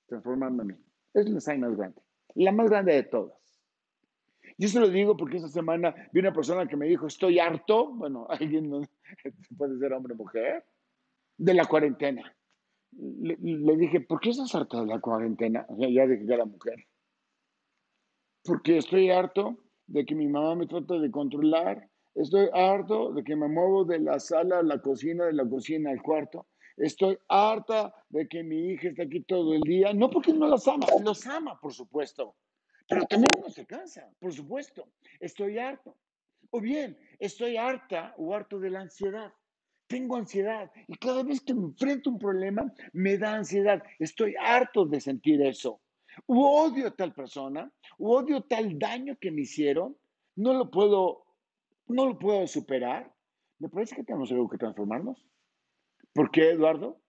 transformarme 0.07 0.61
a 0.61 0.65
mí. 0.65 0.73
Es 1.13 1.29
la 1.29 1.37
hazaña 1.37 1.67
más 1.67 1.77
grande, 1.77 2.01
la 2.35 2.51
más 2.51 2.69
grande 2.69 2.93
de 2.93 3.03
todas. 3.03 3.37
Yo 4.57 4.67
se 4.67 4.79
lo 4.79 4.89
digo 4.89 5.15
porque 5.15 5.37
esta 5.37 5.47
semana 5.47 5.95
vi 6.11 6.19
una 6.19 6.33
persona 6.33 6.67
que 6.67 6.75
me 6.75 6.87
dijo, 6.87 7.07
estoy 7.07 7.39
harto, 7.39 7.93
bueno, 7.93 8.27
alguien 8.29 8.69
no, 8.69 8.81
puede 9.57 9.79
ser 9.79 9.93
hombre 9.93 10.13
o 10.13 10.17
mujer, 10.17 10.65
de 11.37 11.53
la 11.53 11.65
cuarentena. 11.65 12.35
Le, 12.91 13.77
dije, 13.77 14.01
¿por 14.01 14.19
qué 14.19 14.31
estás 14.31 14.53
harto 14.53 14.81
de 14.81 14.87
la 14.87 14.99
cuarentena? 14.99 15.65
ya 15.77 16.05
dije 16.05 16.25
que 16.25 16.33
era 16.33 16.43
mujer 16.43 16.85
porque 18.43 18.77
estoy 18.77 19.09
harto 19.09 19.57
de 19.91 20.05
que 20.05 20.15
mi 20.15 20.27
mamá 20.27 20.55
me 20.55 20.67
trata 20.67 20.97
de 20.99 21.11
controlar, 21.11 21.89
estoy 22.15 22.47
harto 22.53 23.11
de 23.13 23.23
que 23.23 23.35
me 23.35 23.47
muevo 23.47 23.83
de 23.83 23.99
la 23.99 24.19
sala 24.19 24.59
a 24.59 24.63
la 24.63 24.81
cocina, 24.81 25.25
de 25.25 25.33
la 25.33 25.47
cocina 25.47 25.91
al 25.91 26.01
cuarto, 26.01 26.47
estoy 26.77 27.17
harta 27.27 27.93
de 28.09 28.27
que 28.27 28.41
mi 28.41 28.71
hija 28.71 28.89
está 28.89 29.03
aquí 29.03 29.21
todo 29.21 29.53
el 29.53 29.61
día, 29.61 29.93
no 29.93 30.09
porque 30.09 30.31
no 30.33 30.47
las 30.47 30.65
ama, 30.67 30.87
los 31.03 31.27
ama, 31.27 31.59
por 31.59 31.73
supuesto, 31.73 32.35
pero 32.87 33.05
también 33.05 33.29
uno 33.37 33.49
se 33.49 33.65
cansa, 33.65 34.09
por 34.19 34.33
supuesto, 34.33 34.87
estoy 35.19 35.57
harto. 35.57 35.97
O 36.49 36.59
bien, 36.59 36.97
estoy 37.19 37.55
harta 37.57 38.13
o 38.17 38.33
harto 38.33 38.59
de 38.59 38.69
la 38.69 38.81
ansiedad. 38.81 39.31
Tengo 39.87 40.15
ansiedad 40.15 40.71
y 40.87 40.95
cada 40.95 41.23
vez 41.23 41.41
que 41.41 41.53
me 41.53 41.65
enfrento 41.65 42.09
a 42.09 42.13
un 42.13 42.19
problema 42.19 42.73
me 42.93 43.17
da 43.17 43.35
ansiedad. 43.35 43.83
Estoy 43.99 44.35
harto 44.39 44.85
de 44.85 44.99
sentir 44.99 45.41
eso 45.41 45.81
u 46.27 46.41
odio 46.41 46.87
a 46.87 46.91
tal 46.91 47.13
persona, 47.13 47.71
u 47.97 48.11
odio 48.11 48.41
tal 48.41 48.77
daño 48.77 49.17
que 49.19 49.31
me 49.31 49.41
hicieron, 49.41 49.97
no 50.35 50.53
lo 50.53 50.69
puedo, 50.71 51.25
no 51.87 52.05
lo 52.05 52.17
puedo 52.17 52.47
superar. 52.47 53.13
Me 53.59 53.69
parece 53.69 53.95
que 53.95 54.03
tenemos 54.03 54.31
algo 54.31 54.49
que 54.49 54.57
transformarnos. 54.57 55.25
¿Por 56.13 56.31
qué, 56.31 56.51
Eduardo? 56.51 56.99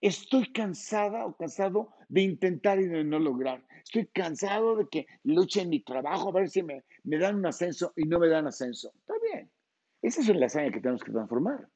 Estoy 0.00 0.52
cansada 0.52 1.26
o 1.26 1.36
cansado 1.36 1.90
de 2.08 2.22
intentar 2.22 2.80
y 2.80 2.88
de 2.88 3.04
no 3.04 3.18
lograr. 3.18 3.64
Estoy 3.84 4.06
cansado 4.06 4.76
de 4.76 4.88
que 4.88 5.06
luche 5.22 5.62
en 5.62 5.70
mi 5.70 5.80
trabajo 5.80 6.28
a 6.28 6.32
ver 6.32 6.50
si 6.50 6.62
me, 6.62 6.84
me 7.04 7.18
dan 7.18 7.36
un 7.36 7.46
ascenso 7.46 7.92
y 7.96 8.04
no 8.04 8.18
me 8.18 8.28
dan 8.28 8.46
ascenso. 8.46 8.92
Está 8.96 9.14
bien. 9.32 9.50
Esa 10.02 10.20
es 10.20 10.28
la 10.28 10.46
hazaña 10.46 10.72
que 10.72 10.80
tenemos 10.80 11.04
que 11.04 11.12
transformar. 11.12 11.68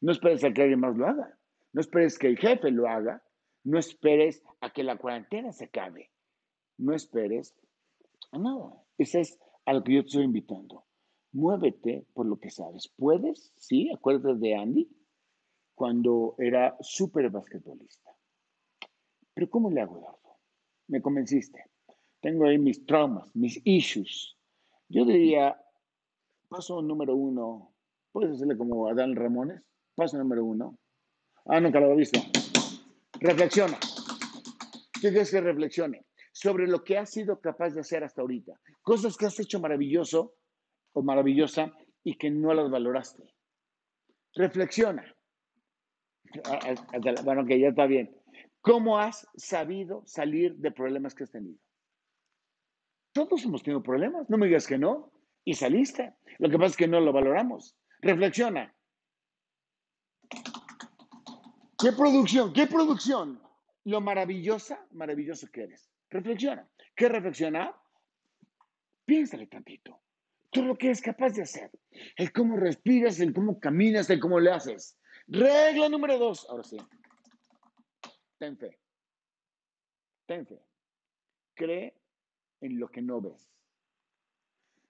No 0.00 0.10
esperes 0.10 0.42
a 0.42 0.52
que 0.52 0.62
alguien 0.62 0.80
más 0.80 0.96
lo 0.96 1.06
haga. 1.06 1.38
No 1.72 1.80
esperes 1.80 2.18
que 2.18 2.26
el 2.26 2.36
jefe 2.36 2.70
lo 2.72 2.88
haga. 2.88 3.22
No 3.64 3.78
esperes 3.78 4.42
a 4.60 4.72
que 4.72 4.82
la 4.82 4.96
cuarentena 4.96 5.52
se 5.52 5.64
acabe. 5.64 6.10
No 6.78 6.94
esperes 6.94 7.54
a 8.32 8.38
nada. 8.38 8.82
Esa 8.98 9.20
es 9.20 9.38
a 9.64 9.72
lo 9.72 9.84
que 9.84 9.94
yo 9.94 10.02
te 10.02 10.08
estoy 10.08 10.24
invitando. 10.24 10.84
Muévete 11.32 12.06
por 12.12 12.26
lo 12.26 12.38
que 12.38 12.50
sabes. 12.50 12.88
¿Puedes? 12.96 13.52
Sí, 13.56 13.90
acuérdate 13.92 14.38
de 14.38 14.54
Andy 14.54 14.90
cuando 15.74 16.34
era 16.38 16.76
súper 16.80 17.30
basquetbolista. 17.30 18.10
Pero 19.34 19.48
¿cómo 19.48 19.70
le 19.70 19.80
hago, 19.80 19.98
Eduardo? 19.98 20.38
Me 20.88 21.00
convenciste. 21.00 21.64
Tengo 22.20 22.44
ahí 22.44 22.58
mis 22.58 22.84
traumas, 22.84 23.34
mis 23.34 23.60
issues. 23.64 24.36
Yo 24.88 25.04
diría, 25.04 25.60
paso 26.48 26.82
número 26.82 27.16
uno, 27.16 27.72
¿puedes 28.12 28.32
hacerle 28.34 28.56
como 28.56 28.86
Adán 28.88 29.16
Ramones? 29.16 29.62
Paso 29.94 30.18
número 30.18 30.44
uno. 30.44 30.78
Ah, 31.46 31.60
nunca 31.60 31.80
lo 31.80 31.90
he 31.92 31.96
visto. 31.96 32.20
Reflexiona. 33.22 33.78
¿Qué 34.94 35.10
quieres 35.10 35.30
que 35.30 35.40
reflexione? 35.40 36.06
Sobre 36.32 36.66
lo 36.66 36.82
que 36.82 36.98
has 36.98 37.10
sido 37.10 37.40
capaz 37.40 37.70
de 37.70 37.80
hacer 37.80 38.02
hasta 38.02 38.20
ahorita. 38.20 38.58
Cosas 38.82 39.16
que 39.16 39.26
has 39.26 39.38
hecho 39.38 39.60
maravilloso 39.60 40.34
o 40.92 41.02
maravillosa 41.02 41.72
y 42.02 42.18
que 42.18 42.30
no 42.30 42.52
las 42.52 42.68
valoraste. 42.68 43.22
Reflexiona. 44.34 45.04
Ah, 46.46 46.58
ah, 46.64 47.22
bueno, 47.22 47.46
que 47.46 47.60
ya 47.60 47.68
está 47.68 47.86
bien. 47.86 48.10
¿Cómo 48.60 48.98
has 48.98 49.24
sabido 49.36 50.02
salir 50.04 50.56
de 50.56 50.72
problemas 50.72 51.14
que 51.14 51.22
has 51.22 51.30
tenido? 51.30 51.60
Todos 53.12 53.44
hemos 53.44 53.62
tenido 53.62 53.84
problemas, 53.84 54.28
no 54.30 54.36
me 54.36 54.46
digas 54.46 54.66
que 54.66 54.78
no. 54.78 55.12
Y 55.44 55.54
saliste. 55.54 56.14
Lo 56.38 56.50
que 56.50 56.56
pasa 56.56 56.70
es 56.70 56.76
que 56.76 56.88
no 56.88 57.00
lo 57.00 57.12
valoramos. 57.12 57.76
Reflexiona. 58.00 58.74
¿Qué 61.82 61.90
producción? 61.90 62.52
¿Qué 62.52 62.68
producción? 62.68 63.42
Lo 63.84 64.00
maravillosa, 64.00 64.86
maravilloso 64.92 65.48
que 65.52 65.64
eres. 65.64 65.90
Reflexiona. 66.10 66.70
¿Qué 66.94 67.08
reflexiona? 67.08 67.74
Piénsale 69.04 69.48
tantito. 69.48 70.00
Todo 70.52 70.66
lo 70.66 70.78
que 70.78 70.86
eres 70.86 71.02
capaz 71.02 71.30
de 71.30 71.42
hacer. 71.42 71.72
El 72.16 72.32
cómo 72.32 72.56
respiras, 72.56 73.18
el 73.18 73.34
cómo 73.34 73.58
caminas, 73.58 74.08
el 74.10 74.20
cómo 74.20 74.38
le 74.38 74.52
haces. 74.52 74.96
Regla 75.26 75.88
número 75.88 76.18
dos. 76.18 76.46
Ahora 76.48 76.62
sí. 76.62 76.76
Ten 78.38 78.56
fe. 78.56 78.78
Ten 80.26 80.46
fe. 80.46 80.62
Cree 81.54 81.96
en 82.60 82.78
lo 82.78 82.88
que 82.88 83.02
no 83.02 83.20
ves. 83.20 83.50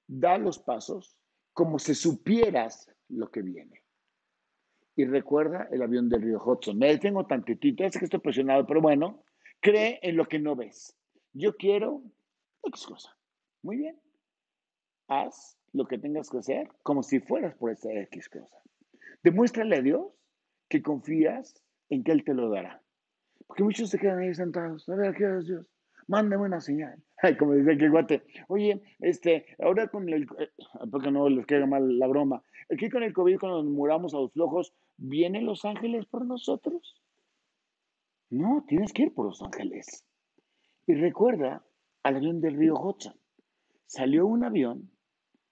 Da 0.07 0.37
los 0.37 0.59
pasos 0.59 1.17
como 1.55 1.79
si 1.79 1.95
supieras 1.95 2.91
lo 3.09 3.31
que 3.31 3.41
viene. 3.41 3.82
Y 4.95 5.05
recuerda 5.05 5.69
el 5.71 5.83
avión 5.83 6.09
del 6.09 6.23
río 6.23 6.43
Hudson. 6.45 6.79
Me 6.79 6.89
detengo 6.89 7.27
tantitito, 7.27 7.85
es 7.85 7.97
que 7.97 8.05
estoy 8.05 8.21
presionado, 8.21 8.67
pero 8.67 8.81
bueno, 8.81 9.25
cree 9.61 9.99
en 10.03 10.17
lo 10.17 10.27
que 10.27 10.39
no 10.39 10.55
ves. 10.55 10.97
Yo 11.33 11.57
quiero 11.57 12.03
X 12.65 12.87
cosa. 12.87 13.17
Muy 13.63 13.77
bien. 13.79 13.99
Haz 15.09 15.59
lo 15.73 15.87
que 15.87 15.99
tengas 15.99 16.29
que 16.29 16.39
hacer 16.39 16.69
como 16.83 17.03
si 17.03 17.21
fueras 17.21 17.55
por 17.55 17.71
esa 17.71 17.91
X 17.93 18.29
cosa. 18.29 18.59
Demuéstrale 19.23 19.77
a 19.77 19.83
Dios 19.83 20.07
que 20.69 20.83
confías 20.83 21.63
en 21.89 22.05
que 22.05 22.13
Él 22.13 22.25
te 22.25 22.35
lo 22.35 22.51
dará. 22.51 22.83
Porque 23.47 23.65
muchos 23.65 23.91
se 23.91 23.99
quedan 23.99 24.19
ahí 24.19 24.35
sentados. 24.35 24.89
A 24.89 24.95
ver, 24.95 25.15
¿qué 25.15 25.25
es 25.39 25.47
Dios? 25.47 25.67
Mándame 26.07 26.45
una 26.45 26.61
señal. 26.61 27.03
Ay, 27.19 27.37
como 27.37 27.55
dice 27.55 27.73
el 27.73 27.91
guate. 27.91 28.23
Oye, 28.49 28.83
este, 29.01 29.47
ahora 29.61 29.89
con 29.89 30.09
el. 30.09 30.25
Eh, 30.39 30.51
porque 30.91 31.11
no 31.11 31.29
les 31.29 31.47
queda 31.47 31.67
mal 31.67 31.99
la 31.99 32.07
broma. 32.07 32.43
Aquí 32.71 32.91
con 32.91 33.03
el 33.03 33.13
COVID, 33.13 33.39
cuando 33.39 33.63
nos 33.63 33.73
muramos 33.73 34.15
a 34.15 34.19
los 34.19 34.33
flojos, 34.33 34.75
¿vienen 35.03 35.47
los 35.47 35.65
ángeles 35.65 36.07
por 36.07 36.25
nosotros? 36.25 37.03
No, 38.31 38.65
tienes 38.67 38.93
que 38.93 39.03
ir 39.03 39.15
por 39.15 39.27
los 39.27 39.43
ángeles. 39.43 40.05
Y 40.87 40.95
recuerda 40.95 41.65
al 42.05 42.17
avión 42.17 42.41
del 42.41 42.57
río 42.57 42.75
Hudson. 42.81 43.15
Salió 43.87 44.27
un 44.27 44.45
avión 44.45 44.91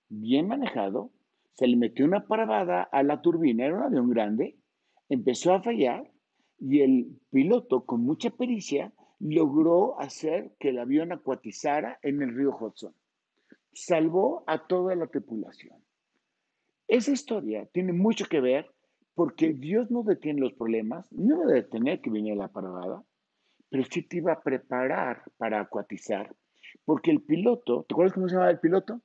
bien 0.09 0.47
manejado, 0.47 1.11
se 1.55 1.67
le 1.67 1.77
metió 1.77 2.05
una 2.05 2.27
parada 2.27 2.83
a 2.85 3.03
la 3.03 3.21
turbina, 3.21 3.67
era 3.67 3.77
un 3.77 3.83
avión 3.83 4.09
grande, 4.09 4.57
empezó 5.09 5.53
a 5.53 5.63
fallar 5.63 6.11
y 6.59 6.81
el 6.81 7.19
piloto, 7.31 7.85
con 7.85 8.03
mucha 8.03 8.31
pericia, 8.31 8.93
logró 9.19 9.99
hacer 10.01 10.53
que 10.59 10.71
el 10.71 10.79
avión 10.79 11.13
acuatizara 11.13 11.99
en 12.03 12.23
el 12.23 12.35
río 12.35 12.57
Hudson. 12.57 12.95
Salvó 13.73 14.45
a 14.47 14.67
toda 14.67 14.95
la 14.95 15.09
tripulación. 15.09 15.83
Esa 16.87 17.11
historia 17.11 17.67
tiene 17.67 17.93
mucho 17.93 18.27
que 18.27 18.41
ver 18.41 18.71
porque 19.15 19.53
Dios 19.53 19.91
no 19.91 20.03
detiene 20.03 20.41
los 20.41 20.53
problemas, 20.55 21.11
no 21.13 21.39
va 21.39 21.45
a 21.45 21.55
detener 21.55 22.01
que 22.01 22.11
viniera 22.11 22.43
la 22.43 22.49
parada, 22.49 23.05
pero 23.69 23.85
sí 23.85 24.03
te 24.03 24.19
iba 24.19 24.33
a 24.33 24.41
preparar 24.41 25.23
para 25.37 25.61
acuatizar, 25.61 26.35
porque 26.85 27.11
el 27.11 27.23
piloto, 27.23 27.85
¿te 27.89 27.95
acuerdas 27.95 28.15
cómo 28.15 28.29
se 28.29 28.37
llama 28.37 28.51
el 28.51 28.61
piloto? 28.61 29.01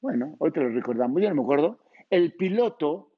Bueno, 0.00 0.36
hoy 0.38 0.50
te 0.50 0.60
lo 0.60 0.68
recordamos, 0.70 1.22
ya 1.22 1.28
no 1.28 1.36
me 1.36 1.42
acuerdo. 1.42 1.78
El 2.10 2.34
piloto 2.34 3.12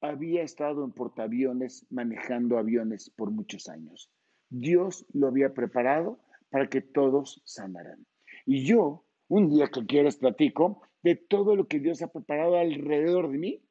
había 0.00 0.42
estado 0.42 0.84
en 0.84 0.92
portaaviones 0.92 1.86
manejando 1.90 2.58
aviones 2.58 3.10
por 3.10 3.30
muchos 3.30 3.68
años. 3.68 4.10
Dios 4.48 5.06
lo 5.12 5.28
había 5.28 5.52
preparado 5.52 6.20
para 6.50 6.68
que 6.68 6.80
todos 6.80 7.42
sanaran. 7.44 8.06
Y 8.46 8.64
yo, 8.64 9.04
un 9.28 9.48
día 9.48 9.68
que 9.68 9.84
quieras, 9.86 10.16
platico 10.16 10.82
de 11.02 11.16
todo 11.16 11.56
lo 11.56 11.66
que 11.66 11.80
Dios 11.80 12.02
ha 12.02 12.12
preparado 12.12 12.56
alrededor 12.56 13.30
de 13.30 13.38
mí 13.38 13.62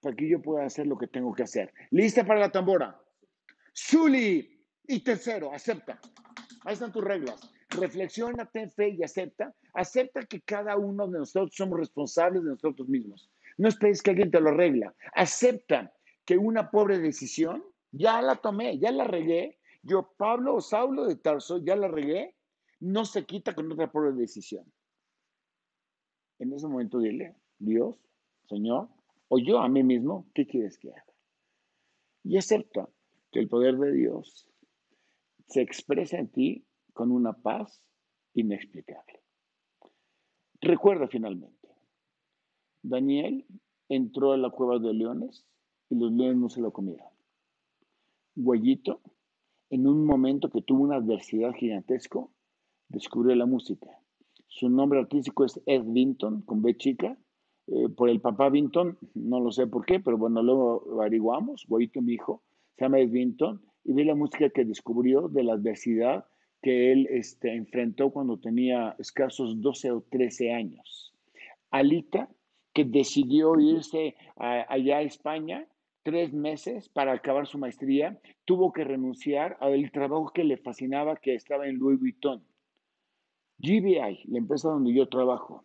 para 0.00 0.14
que 0.14 0.28
yo 0.28 0.40
pueda 0.40 0.64
hacer 0.64 0.86
lo 0.86 0.96
que 0.96 1.06
tengo 1.06 1.32
que 1.34 1.42
hacer. 1.42 1.72
¿Lista 1.90 2.24
para 2.24 2.40
la 2.40 2.52
tambora? 2.52 3.00
Zuli. 3.76 4.54
Y 4.90 5.00
tercero, 5.00 5.52
acepta. 5.52 6.00
Ahí 6.64 6.72
están 6.72 6.92
tus 6.92 7.04
reglas. 7.04 7.38
Reflexiona, 7.68 8.46
ten 8.46 8.70
fe 8.70 8.88
y 8.90 9.02
acepta. 9.02 9.54
Acepta 9.74 10.24
que 10.24 10.40
cada 10.40 10.76
uno 10.76 11.06
de 11.06 11.18
nosotros 11.18 11.54
somos 11.54 11.78
responsables 11.78 12.42
de 12.42 12.50
nosotros 12.50 12.88
mismos. 12.88 13.30
No 13.58 13.68
esperes 13.68 14.02
que 14.02 14.10
alguien 14.10 14.30
te 14.30 14.40
lo 14.40 14.50
arregla. 14.50 14.94
Acepta 15.14 15.92
que 16.24 16.38
una 16.38 16.70
pobre 16.70 16.98
decisión, 16.98 17.62
ya 17.92 18.22
la 18.22 18.36
tomé, 18.36 18.78
ya 18.78 18.92
la 18.92 19.04
regué. 19.04 19.58
Yo, 19.82 20.14
Pablo 20.16 20.56
o 20.56 20.60
Saulo 20.60 21.06
de 21.06 21.16
Tarso, 21.16 21.58
ya 21.58 21.76
la 21.76 21.88
regué. 21.88 22.34
No 22.80 23.04
se 23.04 23.26
quita 23.26 23.54
con 23.54 23.70
otra 23.70 23.90
pobre 23.90 24.12
decisión. 24.12 24.64
En 26.38 26.52
ese 26.52 26.66
momento 26.66 26.98
dile, 26.98 27.34
Dios, 27.58 27.96
Señor, 28.48 28.88
o 29.28 29.38
yo 29.38 29.58
a 29.58 29.68
mí 29.68 29.82
mismo, 29.82 30.26
¿qué 30.34 30.46
quieres 30.46 30.78
que 30.78 30.90
haga? 30.90 31.04
Y 32.24 32.36
acepta 32.36 32.88
que 33.30 33.40
el 33.40 33.48
poder 33.48 33.76
de 33.78 33.92
Dios 33.92 34.48
se 35.46 35.62
expresa 35.62 36.18
en 36.18 36.28
ti 36.28 36.66
con 36.92 37.10
una 37.10 37.32
paz 37.32 37.82
inexplicable. 38.34 39.22
Recuerda 40.60 41.08
finalmente, 41.08 41.68
Daniel 42.82 43.46
entró 43.88 44.32
a 44.32 44.36
la 44.36 44.50
cueva 44.50 44.78
de 44.78 44.92
leones 44.92 45.46
y 45.88 45.94
los 45.94 46.12
leones 46.12 46.36
no 46.36 46.48
se 46.48 46.60
lo 46.60 46.72
comieron. 46.72 47.08
Guayito, 48.34 49.00
en 49.70 49.86
un 49.86 50.04
momento 50.04 50.50
que 50.50 50.62
tuvo 50.62 50.82
una 50.82 50.96
adversidad 50.96 51.52
gigantesco, 51.52 52.32
descubrió 52.88 53.34
la 53.34 53.46
música. 53.46 53.88
Su 54.46 54.68
nombre 54.68 55.00
artístico 55.00 55.44
es 55.44 55.60
Ed 55.66 55.82
Vinton, 55.84 56.42
con 56.42 56.62
B 56.62 56.76
chica, 56.76 57.18
eh, 57.70 57.88
por 57.94 58.08
el 58.08 58.20
papá 58.20 58.48
Vinton, 58.48 58.96
no 59.14 59.40
lo 59.40 59.52
sé 59.52 59.66
por 59.66 59.84
qué, 59.84 60.00
pero 60.00 60.16
bueno, 60.16 60.42
luego 60.42 61.00
averiguamos. 61.00 61.66
Guayito, 61.68 62.00
mi 62.00 62.14
hijo, 62.14 62.42
se 62.76 62.84
llama 62.84 63.00
Ed 63.00 63.10
Vinton, 63.10 63.60
y 63.84 63.92
ve 63.92 64.04
la 64.04 64.14
música 64.14 64.48
que 64.48 64.64
descubrió 64.64 65.28
de 65.28 65.42
la 65.42 65.54
adversidad 65.54 66.24
que 66.62 66.92
él 66.92 67.06
este, 67.10 67.54
enfrentó 67.54 68.10
cuando 68.10 68.38
tenía 68.38 68.96
escasos 68.98 69.60
12 69.60 69.92
o 69.92 70.00
13 70.10 70.52
años. 70.52 71.12
Alita, 71.70 72.28
que 72.72 72.84
decidió 72.84 73.58
irse 73.60 74.14
allá 74.36 74.98
a 74.98 75.02
España 75.02 75.66
tres 76.02 76.32
meses 76.32 76.88
para 76.88 77.12
acabar 77.12 77.46
su 77.46 77.58
maestría, 77.58 78.18
tuvo 78.44 78.72
que 78.72 78.84
renunciar 78.84 79.58
al 79.60 79.90
trabajo 79.90 80.32
que 80.32 80.44
le 80.44 80.56
fascinaba, 80.56 81.16
que 81.16 81.34
estaba 81.34 81.66
en 81.66 81.76
Louis 81.76 82.00
Vuitton. 82.00 82.42
GBI, 83.58 84.24
la 84.28 84.38
empresa 84.38 84.70
donde 84.70 84.94
yo 84.94 85.08
trabajo, 85.08 85.64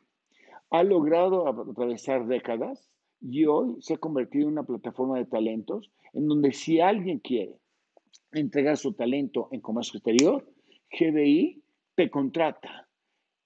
ha 0.73 0.81
logrado 0.81 1.47
atravesar 1.47 2.25
décadas 2.25 2.89
y 3.21 3.45
hoy 3.45 3.79
se 3.79 3.93
ha 3.93 3.97
convertido 3.97 4.47
en 4.47 4.53
una 4.53 4.63
plataforma 4.63 5.19
de 5.19 5.25
talentos 5.25 5.91
en 6.13 6.27
donde 6.27 6.51
si 6.51 6.81
alguien 6.81 7.19
quiere 7.19 7.59
entregar 8.31 8.75
su 8.77 8.93
talento 8.93 9.49
en 9.51 9.61
comercio 9.61 9.99
exterior, 9.99 10.51
GBI 10.89 11.63
te 11.93 12.09
contrata. 12.09 12.89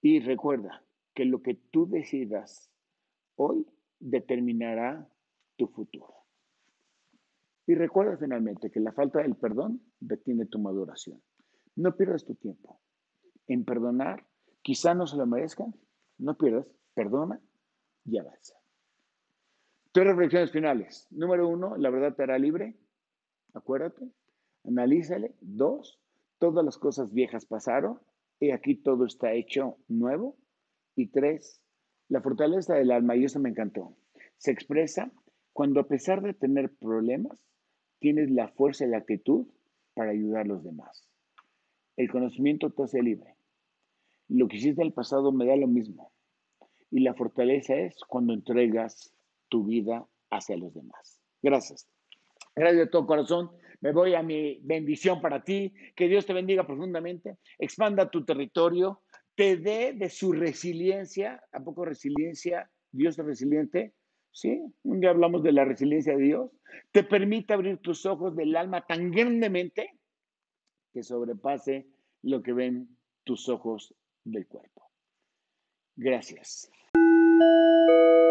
Y 0.01 0.21
recuerda 0.21 0.85
que 1.13 1.25
lo 1.25 1.41
que 1.41 1.55
tú 1.55 1.85
decidas 1.89 2.71
hoy 3.35 3.65
determinará 3.99 5.05
tu 5.57 5.67
futuro. 5.67 6.13
Y 7.65 7.75
recuerda 7.75 8.15
finalmente 8.15 8.71
que 8.71 8.79
la 8.79 8.93
falta 8.93 9.21
del 9.21 9.35
perdón 9.35 9.81
detiene 9.99 10.45
tu 10.45 10.59
maduración. 10.59 11.21
No 11.75 11.93
pierdas 11.97 12.23
tu 12.23 12.35
tiempo 12.35 12.79
en 13.47 13.65
perdonar. 13.65 14.25
Quizá 14.61 14.93
no 14.93 15.05
se 15.07 15.17
lo 15.17 15.27
merezcan. 15.27 15.75
No 16.17 16.37
pierdas. 16.37 16.67
Perdona 16.97 17.39
y 18.05 18.17
avanza. 18.17 18.55
Tres 19.91 20.07
reflexiones 20.07 20.51
finales. 20.51 21.07
Número 21.11 21.47
uno, 21.47 21.77
la 21.77 21.91
verdad 21.91 22.15
te 22.15 22.23
hará 22.23 22.39
libre. 22.39 22.75
Acuérdate. 23.53 24.09
Analízale. 24.63 25.35
Dos, 25.41 25.99
todas 26.39 26.65
las 26.65 26.79
cosas 26.79 27.13
viejas 27.13 27.45
pasaron. 27.45 27.99
Y 28.39 28.49
aquí 28.49 28.73
todo 28.73 29.05
está 29.05 29.33
hecho 29.33 29.77
nuevo. 29.87 30.37
Y 30.95 31.09
tres, 31.09 31.61
la 32.09 32.19
fortaleza 32.19 32.73
del 32.73 32.89
alma, 32.89 33.15
y 33.15 33.25
eso 33.25 33.39
me 33.39 33.49
encantó, 33.49 33.95
se 34.37 34.49
expresa 34.49 35.11
cuando 35.53 35.79
a 35.79 35.87
pesar 35.87 36.23
de 36.23 36.33
tener 36.33 36.73
problemas, 36.77 37.45
tienes 37.99 38.31
la 38.31 38.47
fuerza 38.47 38.85
y 38.85 38.89
la 38.89 38.97
actitud 38.97 39.45
para 39.93 40.09
ayudar 40.09 40.41
a 40.41 40.47
los 40.47 40.63
demás. 40.63 41.07
El 41.95 42.09
conocimiento 42.09 42.71
te 42.71 42.81
hace 42.81 43.03
libre. 43.03 43.35
Lo 44.29 44.47
que 44.47 44.57
hiciste 44.57 44.81
en 44.81 44.87
el 44.87 44.93
pasado 44.93 45.31
me 45.31 45.45
da 45.45 45.55
lo 45.55 45.67
mismo. 45.67 46.11
Y 46.91 47.01
la 47.01 47.13
fortaleza 47.13 47.75
es 47.75 47.97
cuando 48.07 48.33
entregas 48.33 49.13
tu 49.49 49.65
vida 49.65 50.07
hacia 50.29 50.57
los 50.57 50.73
demás. 50.73 51.21
Gracias. 51.41 51.89
Gracias 52.55 52.79
de 52.79 52.87
todo 52.87 53.05
corazón. 53.05 53.51
Me 53.81 53.91
voy 53.91 54.15
a 54.15 54.23
mi 54.23 54.59
bendición 54.63 55.21
para 55.21 55.43
ti. 55.43 55.73
Que 55.95 56.07
Dios 56.07 56.25
te 56.25 56.33
bendiga 56.33 56.65
profundamente. 56.65 57.37
Expanda 57.59 58.09
tu 58.09 58.25
territorio. 58.25 59.01
Te 59.35 59.57
dé 59.57 59.93
de 59.93 60.09
su 60.09 60.31
resiliencia. 60.31 61.43
¿A 61.51 61.59
poco 61.59 61.85
resiliencia? 61.85 62.69
Dios 62.91 63.19
es 63.19 63.25
resiliente. 63.25 63.93
¿Sí? 64.31 64.61
Un 64.83 64.99
día 64.99 65.11
hablamos 65.11 65.43
de 65.43 65.51
la 65.51 65.65
resiliencia 65.65 66.15
de 66.15 66.23
Dios. 66.23 66.51
Te 66.91 67.03
permite 67.03 67.53
abrir 67.53 67.77
tus 67.77 68.05
ojos 68.05 68.35
del 68.35 68.55
alma 68.55 68.85
tan 68.85 69.11
grandemente 69.11 69.97
que 70.93 71.03
sobrepase 71.03 71.87
lo 72.23 72.41
que 72.41 72.53
ven 72.53 72.97
tus 73.23 73.49
ojos 73.49 73.93
del 74.23 74.47
cuerpo. 74.47 74.89
Gracias. 75.95 76.71
thank 77.39 77.87
you 77.89 78.26